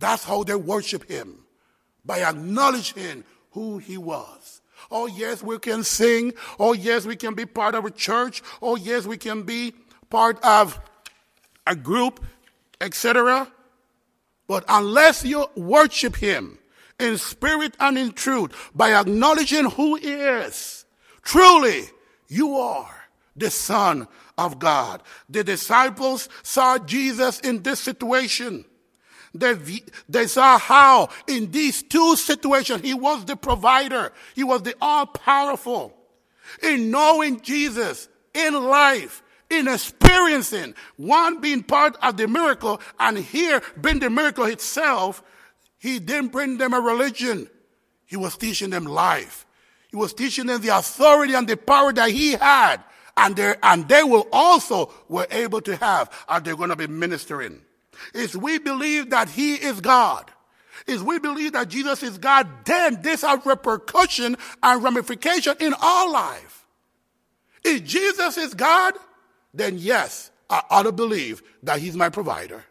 That's 0.02 0.24
how 0.24 0.44
they 0.44 0.56
worship 0.56 1.08
him, 1.08 1.46
by 2.04 2.24
acknowledging 2.24 3.24
who 3.52 3.78
he 3.78 3.98
was. 3.98 4.62
Oh, 4.90 5.06
yes, 5.06 5.44
we 5.44 5.60
can 5.60 5.84
sing. 5.84 6.34
Oh, 6.60 6.74
yes, 6.74 7.06
we 7.06 7.16
can 7.16 7.36
be 7.36 7.46
part 7.46 7.76
of 7.76 7.86
a 7.86 7.92
church. 7.92 8.42
Oh, 8.64 8.76
yes, 8.76 9.06
we 9.06 9.16
can 9.16 9.44
be 9.44 9.74
part 10.10 10.44
of 10.44 10.82
a 11.68 11.76
group, 11.76 12.20
etc. 12.82 13.48
But 14.48 14.66
unless 14.68 15.24
you 15.24 15.46
worship 15.56 16.16
him 16.16 16.58
in 17.00 17.20
spirit 17.20 17.76
and 17.80 17.96
in 17.96 18.12
truth, 18.12 18.72
by 18.74 18.94
acknowledging 18.96 19.70
who 19.70 19.96
he 19.96 20.14
is, 20.14 20.84
truly 21.22 21.84
you 22.28 22.58
are 22.58 22.96
the 23.36 23.52
Son 23.52 24.08
of 24.36 24.58
God. 24.58 25.04
The 25.30 25.44
disciples 25.44 26.28
saw 26.42 26.80
Jesus 26.80 27.40
in 27.42 27.62
this 27.62 27.80
situation. 27.80 28.66
They, 29.34 29.82
they 30.10 30.28
saw 30.28 30.58
how 30.58 31.10
in 31.28 31.52
these 31.52 31.84
two 31.84 32.16
situations 32.18 32.82
he 32.82 32.94
was 32.94 33.26
the 33.26 33.36
provider. 33.36 34.12
He 34.36 34.44
was 34.44 34.64
the 34.64 34.76
all 34.82 35.06
powerful. 35.06 35.96
In 36.62 36.92
knowing 36.92 37.42
Jesus 37.42 38.10
in 38.34 38.54
life, 38.54 39.24
in 39.50 39.68
experiencing 39.68 40.76
one 40.98 41.40
being 41.40 41.64
part 41.64 41.96
of 42.02 42.18
the 42.18 42.28
miracle 42.28 42.82
and 43.00 43.18
here 43.18 43.62
being 43.80 44.00
the 44.00 44.10
miracle 44.10 44.46
itself, 44.46 45.24
he 45.78 46.00
didn't 46.00 46.32
bring 46.32 46.58
them 46.58 46.74
a 46.74 46.80
religion. 46.80 47.50
He 48.06 48.18
was 48.18 48.36
teaching 48.36 48.70
them 48.70 48.86
life. 48.86 49.46
He 49.90 49.96
was 49.96 50.14
teaching 50.14 50.48
them 50.48 50.62
the 50.62 50.78
authority 50.78 51.34
and 51.34 51.48
the 51.48 51.58
power 51.58 51.94
that 51.94 52.12
he 52.12 52.34
had. 52.34 52.84
And, 53.16 53.38
and 53.64 53.88
they 53.88 54.04
will 54.04 54.28
also 54.32 54.92
were 55.08 55.28
able 55.32 55.62
to 55.62 55.76
have 55.78 56.10
as 56.28 56.44
they're 56.44 56.56
going 56.56 56.70
to 56.70 56.76
be 56.76 56.88
ministering 56.88 57.62
is 58.14 58.36
we 58.36 58.60
believe 58.60 59.10
that 59.12 59.30
he 59.30 59.56
is 59.56 59.82
God, 59.82 60.32
is 60.88 61.04
we 61.04 61.20
believe 61.20 61.54
that 61.54 61.70
Jesus 61.70 62.04
is 62.04 62.18
God, 62.18 62.48
then 62.66 63.02
this 63.02 63.22
has 63.22 63.46
repercussion 63.46 64.38
and 64.64 64.84
ramification 64.84 65.56
in 65.60 65.74
our 65.74 66.10
life. 66.10 66.66
If 67.64 67.84
Jesus 67.84 68.38
is 68.38 68.54
God, 68.54 68.94
then 69.54 69.78
yes, 69.78 70.32
I 70.50 70.64
ought 70.70 70.84
to 70.84 70.92
believe 70.92 71.44
that 71.64 71.80
he's 71.80 71.96
my 71.96 72.10
provider. 72.10 72.66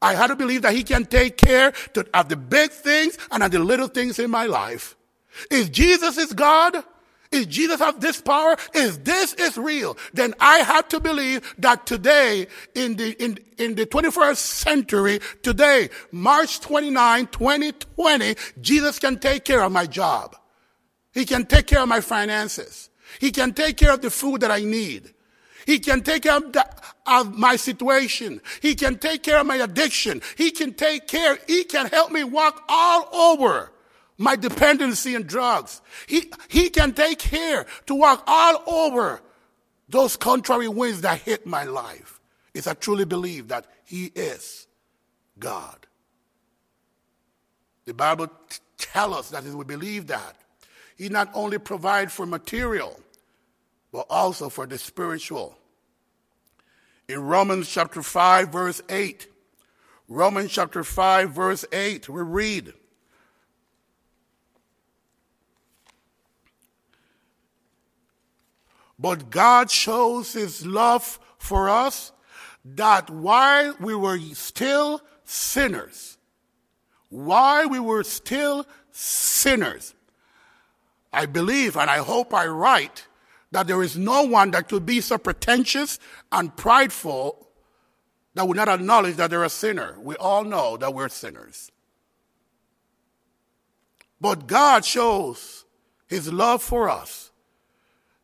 I 0.00 0.14
had 0.14 0.28
to 0.28 0.36
believe 0.36 0.62
that 0.62 0.74
he 0.74 0.82
can 0.82 1.04
take 1.04 1.36
care 1.36 1.72
to, 1.94 2.06
of 2.14 2.28
the 2.28 2.36
big 2.36 2.70
things 2.70 3.16
and 3.30 3.42
of 3.42 3.50
the 3.50 3.58
little 3.58 3.88
things 3.88 4.18
in 4.18 4.30
my 4.30 4.46
life. 4.46 4.96
If 5.50 5.72
Jesus 5.72 6.18
is 6.18 6.32
God, 6.32 6.82
is 7.32 7.46
Jesus 7.46 7.80
have 7.80 8.00
this 8.00 8.20
power? 8.20 8.56
If 8.74 9.04
this 9.04 9.34
is 9.34 9.56
real? 9.56 9.96
Then 10.12 10.34
I 10.40 10.58
have 10.58 10.88
to 10.88 11.00
believe 11.00 11.54
that 11.58 11.86
today, 11.86 12.46
in 12.74 12.96
the, 12.96 13.12
in, 13.22 13.38
in 13.58 13.74
the 13.74 13.86
21st 13.86 14.36
century, 14.36 15.20
today, 15.42 15.90
March 16.12 16.60
29, 16.60 17.26
2020, 17.28 18.36
Jesus 18.60 18.98
can 18.98 19.18
take 19.18 19.44
care 19.44 19.62
of 19.62 19.72
my 19.72 19.86
job. 19.86 20.36
He 21.12 21.24
can 21.24 21.46
take 21.46 21.66
care 21.66 21.80
of 21.80 21.88
my 21.88 22.00
finances. 22.00 22.90
He 23.18 23.30
can 23.30 23.54
take 23.54 23.76
care 23.76 23.92
of 23.92 24.02
the 24.02 24.10
food 24.10 24.42
that 24.42 24.50
I 24.50 24.60
need. 24.60 25.12
He 25.64 25.80
can 25.80 26.02
take 26.02 26.22
care 26.22 26.36
of, 26.36 26.52
the, 26.52 26.64
of, 27.06 27.36
my 27.36 27.56
situation. 27.56 28.40
He 28.62 28.74
can 28.76 28.98
take 28.98 29.24
care 29.24 29.38
of 29.38 29.46
my 29.46 29.56
addiction. 29.56 30.22
He 30.36 30.52
can 30.52 30.74
take 30.74 31.08
care, 31.08 31.38
he 31.48 31.64
can 31.64 31.86
help 31.86 32.12
me 32.12 32.22
walk 32.22 32.62
all 32.68 33.08
over 33.12 33.72
my 34.18 34.36
dependency 34.36 35.14
on 35.14 35.22
drugs. 35.22 35.80
He, 36.06 36.30
he 36.48 36.70
can 36.70 36.92
take 36.92 37.18
care 37.18 37.66
to 37.86 37.94
walk 37.94 38.24
all 38.26 38.62
over 38.66 39.20
those 39.88 40.16
contrary 40.16 40.68
winds 40.68 41.02
that 41.02 41.20
hit 41.20 41.46
my 41.46 41.64
life. 41.64 42.20
If 42.54 42.66
I 42.66 42.74
truly 42.74 43.04
believe 43.04 43.48
that 43.48 43.66
He 43.84 44.06
is 44.14 44.66
God. 45.38 45.86
The 47.84 47.94
Bible 47.94 48.28
t- 48.48 48.58
us 48.94 49.28
that 49.30 49.44
if 49.44 49.52
we 49.52 49.64
believe 49.64 50.06
that, 50.06 50.36
He 50.96 51.10
not 51.10 51.30
only 51.34 51.58
provides 51.58 52.12
for 52.12 52.24
material, 52.24 52.98
but 53.92 54.06
also 54.08 54.48
for 54.48 54.66
the 54.66 54.78
spiritual. 54.78 55.56
In 57.08 57.20
Romans 57.20 57.68
chapter 57.68 58.02
5, 58.02 58.48
verse 58.48 58.82
8, 58.88 59.28
Romans 60.08 60.50
chapter 60.50 60.82
5, 60.82 61.30
verse 61.30 61.64
8, 61.72 62.08
we 62.08 62.22
read, 62.22 62.72
But 68.98 69.30
God 69.30 69.70
shows 69.70 70.32
his 70.32 70.64
love 70.64 71.18
for 71.38 71.68
us 71.68 72.12
that 72.64 73.10
while 73.10 73.74
we 73.78 73.94
were 73.94 74.18
still 74.34 75.02
sinners, 75.24 76.18
while 77.10 77.68
we 77.68 77.78
were 77.78 78.04
still 78.04 78.66
sinners, 78.90 79.94
I 81.12 81.26
believe 81.26 81.76
and 81.76 81.90
I 81.90 81.98
hope 81.98 82.34
I 82.34 82.46
write 82.46 83.06
that 83.52 83.66
there 83.66 83.82
is 83.82 83.96
no 83.96 84.22
one 84.22 84.50
that 84.50 84.68
could 84.68 84.84
be 84.84 85.00
so 85.00 85.18
pretentious 85.18 85.98
and 86.32 86.54
prideful 86.56 87.48
that 88.34 88.46
would 88.46 88.56
not 88.56 88.68
acknowledge 88.68 89.16
that 89.16 89.30
they're 89.30 89.44
a 89.44 89.48
sinner. 89.48 89.96
We 89.98 90.16
all 90.16 90.44
know 90.44 90.76
that 90.76 90.92
we're 90.92 91.08
sinners. 91.08 91.70
But 94.20 94.46
God 94.46 94.84
shows 94.84 95.64
his 96.06 96.32
love 96.32 96.62
for 96.62 96.88
us 96.88 97.25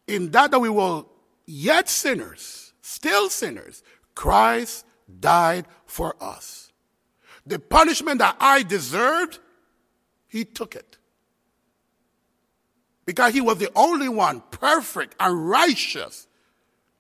in 0.07 0.31
that 0.31 0.51
that 0.51 0.59
we 0.59 0.69
were 0.69 1.05
yet 1.47 1.89
sinners, 1.89 2.73
still 2.81 3.29
sinners, 3.31 3.83
Christ 4.15 4.85
died 5.21 5.67
for 5.87 6.15
us. 6.21 6.73
The 7.47 7.59
punishment 7.59 8.19
that 8.19 8.37
I 8.39 8.63
deserved, 8.63 9.39
he 10.29 10.45
took 10.45 10.75
it. 10.77 10.97
Because 13.05 13.35
he 13.35 13.41
was 13.41 13.59
the 13.59 13.71
only 13.75 14.09
one 14.09 14.43
perfect 14.51 15.17
and 15.19 15.49
righteous. 15.49 16.29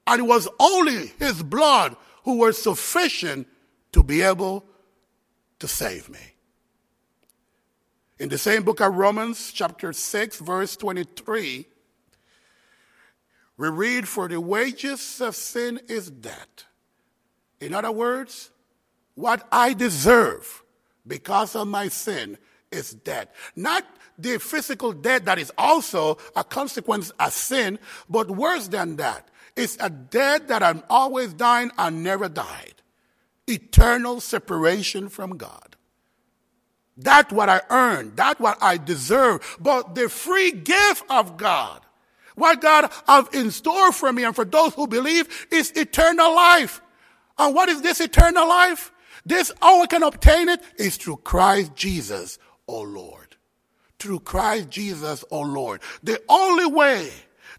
And 0.07 0.21
it 0.21 0.25
was 0.25 0.49
only 0.59 1.13
his 1.19 1.43
blood 1.43 1.97
who 2.25 2.39
was 2.39 2.61
sufficient 2.61 3.47
to 3.93 4.03
be 4.03 4.23
able 4.23 4.65
to 5.61 5.69
save 5.69 6.09
me. 6.09 6.19
In 8.19 8.29
the 8.29 8.39
same 8.39 8.63
book 8.63 8.81
of 8.81 8.95
Romans, 8.95 9.53
chapter 9.53 9.93
6, 9.93 10.39
verse 10.39 10.77
23, 10.77 11.67
we 13.57 13.69
read, 13.69 14.09
For 14.09 14.29
the 14.29 14.41
wages 14.41 15.21
of 15.21 15.37
sin 15.37 15.81
is 15.89 16.11
death. 16.11 16.65
In 17.61 17.75
other 17.75 17.93
words, 17.93 18.51
what 19.15 19.47
I 19.53 19.73
deserve 19.75 20.63
because 21.07 21.55
of 21.55 21.69
my 21.69 21.89
sin 21.89 22.39
is 22.71 22.93
death. 22.93 23.29
Not 23.55 23.85
the 24.19 24.39
physical 24.39 24.93
death 24.93 25.25
that 25.25 25.39
is 25.39 25.53
also 25.59 26.19
a 26.35 26.45
consequence 26.45 27.11
of 27.11 27.33
sin, 27.33 27.79
but 28.09 28.31
worse 28.31 28.69
than 28.69 28.97
that. 28.97 29.29
It's 29.57 29.77
a 29.81 29.91
death 29.91 30.49
that 30.49 30.63
I'm 30.63 30.83
always 30.89 31.33
dying 31.35 31.71
and 31.77 32.03
never 32.03 32.29
died. 32.29 32.75
Eternal 33.47 34.21
separation 34.21 35.09
from 35.09 35.37
God. 35.37 35.77
That's 36.97 37.33
what 37.33 37.49
I 37.49 37.63
earned. 37.71 38.17
That's 38.17 38.41
what 38.41 38.59
I 38.63 38.77
deserve. 38.77 39.57
But 39.61 39.95
the 39.95 40.09
free 40.09 40.53
gift 40.53 41.05
of 41.11 41.37
God, 41.37 41.81
what 42.35 42.61
God 42.61 42.91
have 43.07 43.29
in 43.33 43.51
store 43.51 43.93
for 43.93 44.13
me 44.13 44.25
and 44.25 44.35
for 44.35 44.45
those 44.45 44.75
who 44.75 44.87
believe 44.87 45.47
is 45.51 45.71
eternal 45.73 46.35
life. 46.35 46.81
And 47.39 47.55
what 47.55 47.69
is 47.69 47.83
this 47.83 48.01
eternal 48.01 48.49
life? 48.49 48.93
This, 49.25 49.53
how 49.61 49.81
we 49.81 49.87
can 49.87 50.03
obtain 50.03 50.49
it 50.49 50.63
is 50.77 50.97
through 50.97 51.19
Christ 51.19 51.75
Jesus, 51.75 52.39
O 52.67 52.83
Lord. 52.83 53.37
Through 53.99 54.21
Christ 54.21 54.71
Jesus, 54.71 55.25
O 55.31 55.41
Lord. 55.41 55.81
The 56.03 56.21
only 56.29 56.67
way 56.67 57.11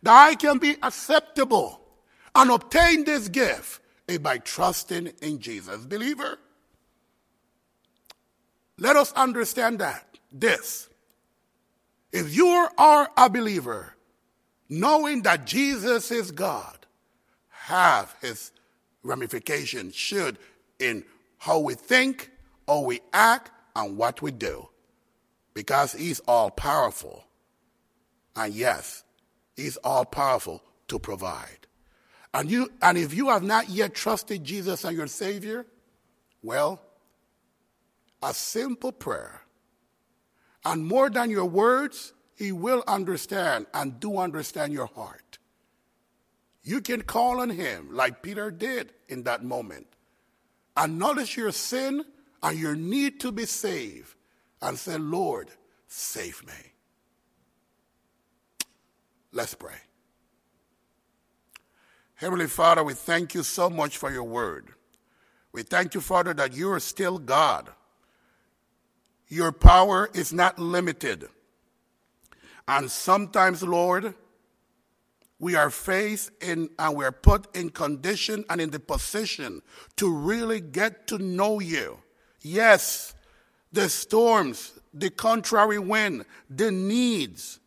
that 0.01 0.13
I 0.13 0.36
can 0.36 0.57
be 0.57 0.76
acceptable 0.82 1.82
and 2.36 2.51
obtain 2.51 3.05
this 3.05 3.30
gift 3.30 3.82
is 4.07 4.19
by 4.19 4.39
trusting 4.39 5.13
in 5.21 5.39
Jesus. 5.39 5.86
Believer, 5.86 6.38
let 8.78 8.95
us 8.95 9.13
understand 9.13 9.80
that. 9.80 10.07
This. 10.32 10.89
If 12.11 12.36
you 12.36 12.47
are 12.78 13.09
a 13.15 13.30
believer, 13.30 13.95
knowing 14.80 15.21
that 15.21 15.45
Jesus 15.45 16.09
is 16.09 16.32
God, 16.32 16.78
have 17.49 18.15
his 18.21 18.51
ramifications 19.03 19.93
should 19.93 20.38
in 20.80 21.03
how 21.38 21.59
we 21.59 21.76
think, 21.76 22.32
how 22.67 22.80
we 22.82 22.99
act, 23.13 23.51
and 23.76 23.97
what 23.97 24.21
we 24.21 24.32
do. 24.32 24.67
Because 25.53 25.93
he's 25.93 26.19
all 26.21 26.49
powerful. 26.49 27.24
And 28.36 28.53
yes, 28.53 29.03
he's 29.55 29.78
all 29.78 30.05
powerful 30.05 30.63
to 30.88 30.97
provide. 30.97 31.67
And 32.34 32.49
you 32.49 32.71
and 32.82 32.97
if 32.97 33.13
you 33.13 33.30
have 33.30 33.43
not 33.43 33.69
yet 33.69 33.93
trusted 33.93 34.43
Jesus 34.43 34.84
as 34.84 34.93
your 34.93 35.05
Savior, 35.05 35.67
well, 36.41 36.82
a 38.24 38.34
simple 38.34 38.91
prayer. 38.91 39.41
And 40.65 40.84
more 40.84 41.11
than 41.11 41.30
your 41.30 41.45
words, 41.45 42.13
he 42.36 42.51
will 42.51 42.84
understand 42.88 43.67
and 43.73 43.99
do 43.99 44.17
understand 44.17 44.73
your 44.73 44.88
heart. 44.88 45.38
You 46.63 46.81
can 46.81 47.01
call 47.01 47.41
on 47.41 47.49
him 47.49 47.89
like 47.91 48.21
Peter 48.21 48.49
did 48.49 48.93
in 49.09 49.23
that 49.23 49.43
moment. 49.43 49.88
Acknowledge 50.77 51.38
your 51.38 51.51
sin 51.51 52.03
and 52.41 52.57
your 52.57 52.75
need 52.75 53.19
to 53.19 53.31
be 53.31 53.45
saved 53.45 54.15
and 54.61 54.77
say, 54.77 54.97
Lord, 54.97 55.49
save 55.88 56.45
me. 56.45 56.53
Let's 59.31 59.53
pray. 59.55 59.75
Heavenly 62.15 62.47
Father, 62.47 62.84
we 62.84 62.93
thank 62.93 63.34
you 63.34 63.43
so 63.43 63.69
much 63.69 63.97
for 63.97 64.11
your 64.11 64.23
word. 64.23 64.69
We 65.51 65.63
thank 65.63 65.93
you, 65.93 66.01
Father, 66.01 66.34
that 66.36 66.53
you 66.53 66.71
are 66.71 66.79
still 66.79 67.19
God. 67.19 67.69
Your 69.27 69.51
power 69.51 70.09
is 70.13 70.31
not 70.31 70.57
limited. 70.59 71.27
And 72.68 72.89
sometimes, 72.89 73.64
Lord, 73.64 74.14
we 75.39 75.55
are 75.55 75.70
faced 75.70 76.32
in 76.41 76.70
and 76.80 76.95
we're 76.95 77.11
put 77.11 77.53
in 77.55 77.70
condition 77.70 78.45
and 78.49 78.61
in 78.61 78.70
the 78.70 78.80
position 78.80 79.61
to 79.97 80.09
really 80.09 80.61
get 80.61 81.07
to 81.07 81.18
know 81.18 81.59
you. 81.59 81.99
Yes, 82.41 83.14
the 83.74 83.89
storms, 83.89 84.80
the 84.93 85.09
contrary 85.09 85.80
wind, 85.80 86.26
the 86.49 86.72
needs, 86.72 87.59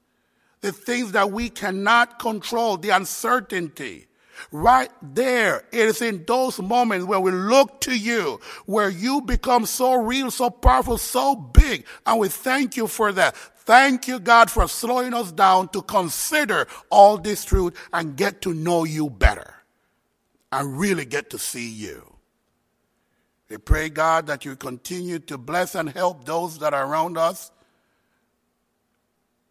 the 0.61 0.73
things 0.73 1.13
that 1.13 1.31
we 1.31 1.51
cannot 1.51 2.19
control, 2.19 2.77
the 2.77 2.91
uncertainty. 2.91 4.07
Right 4.53 4.91
there, 5.03 5.65
it 5.73 5.81
is 5.81 6.03
in 6.03 6.25
those 6.27 6.61
moments 6.61 7.07
where 7.07 7.21
we 7.21 7.31
look 7.31 7.81
to 7.83 7.99
you, 7.99 8.41
where 8.67 8.91
you 8.91 9.23
become 9.23 9.67
so 9.67 9.95
real, 9.95 10.31
so 10.31 10.51
powerful, 10.51 10.99
so 10.99 11.35
big, 11.35 11.87
and 12.05 12.21
we 12.21 12.29
thank 12.29 12.77
you 12.77 12.87
for 12.87 13.13
that. 13.13 13.35
Thank 13.67 14.07
you, 14.07 14.21
God, 14.21 14.49
for 14.49 14.69
slowing 14.69 15.13
us 15.13 15.33
down 15.33 15.69
to 15.71 15.83
consider 15.83 16.69
all 16.89 17.19
this 17.19 17.45
truth 17.45 17.77
and 17.93 18.17
get 18.17 18.41
to 18.43 18.55
know 18.55 18.85
you 18.85 19.11
better 19.11 19.55
and 20.53 20.79
really 20.79 21.05
get 21.05 21.31
to 21.31 21.39
see 21.39 21.69
you. 21.69 22.15
We 23.49 23.59
pray, 23.59 23.89
God, 23.89 24.29
that 24.29 24.45
you 24.45 24.55
continue 24.55 25.19
to 25.19 25.37
bless 25.37 25.75
and 25.75 25.91
help 25.91 26.25
those 26.25 26.59
that 26.61 26.75
are 26.75 26.87
around 26.87 27.19
us. 27.19 27.51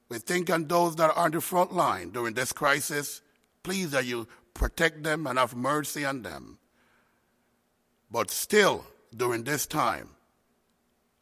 We 0.07 0.19
think 0.19 0.49
on 0.49 0.67
those 0.67 0.95
that 0.95 1.09
are 1.09 1.17
on 1.17 1.31
the 1.31 1.41
front 1.41 1.73
line 1.73 2.11
during 2.11 2.35
this 2.35 2.53
crisis. 2.53 3.21
Please 3.63 3.91
that 3.91 4.05
you 4.05 4.29
protect 4.53 5.03
them 5.03 5.27
and 5.27 5.37
have 5.37 5.55
mercy 5.55 6.05
on 6.05 6.21
them. 6.21 6.57
But 8.09 8.31
still, 8.31 8.85
during 9.13 9.43
this 9.43 9.65
time, 9.65 10.11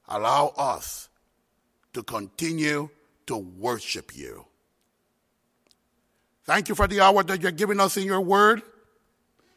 allow 0.08 0.54
us 0.58 1.10
to 1.94 2.04
continue 2.04 2.90
to 3.28 3.38
worship 3.38 4.16
you. 4.16 4.46
Thank 6.46 6.68
you 6.70 6.76
for 6.76 6.88
the 6.88 7.00
hour 7.00 7.24
that 7.24 7.42
you're 7.42 7.52
giving 7.52 7.80
us 7.80 7.96
in 7.96 8.04
your 8.04 8.22
word 8.22 8.62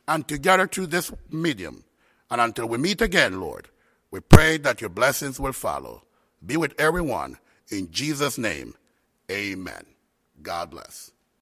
and 0.06 0.26
together 0.26 0.66
through 0.66 0.86
this 0.86 1.12
medium. 1.30 1.84
And 2.30 2.40
until 2.40 2.68
we 2.68 2.78
meet 2.78 3.00
again, 3.00 3.40
Lord, 3.40 3.68
we 4.10 4.20
pray 4.20 4.56
that 4.58 4.80
your 4.80 4.90
blessings 4.90 5.40
will 5.40 5.52
follow. 5.52 6.04
Be 6.44 6.56
with 6.56 6.74
everyone. 6.78 7.38
In 7.70 7.90
Jesus' 7.90 8.38
name, 8.38 8.74
amen. 9.30 9.84
God 10.42 10.70
bless. 10.70 11.10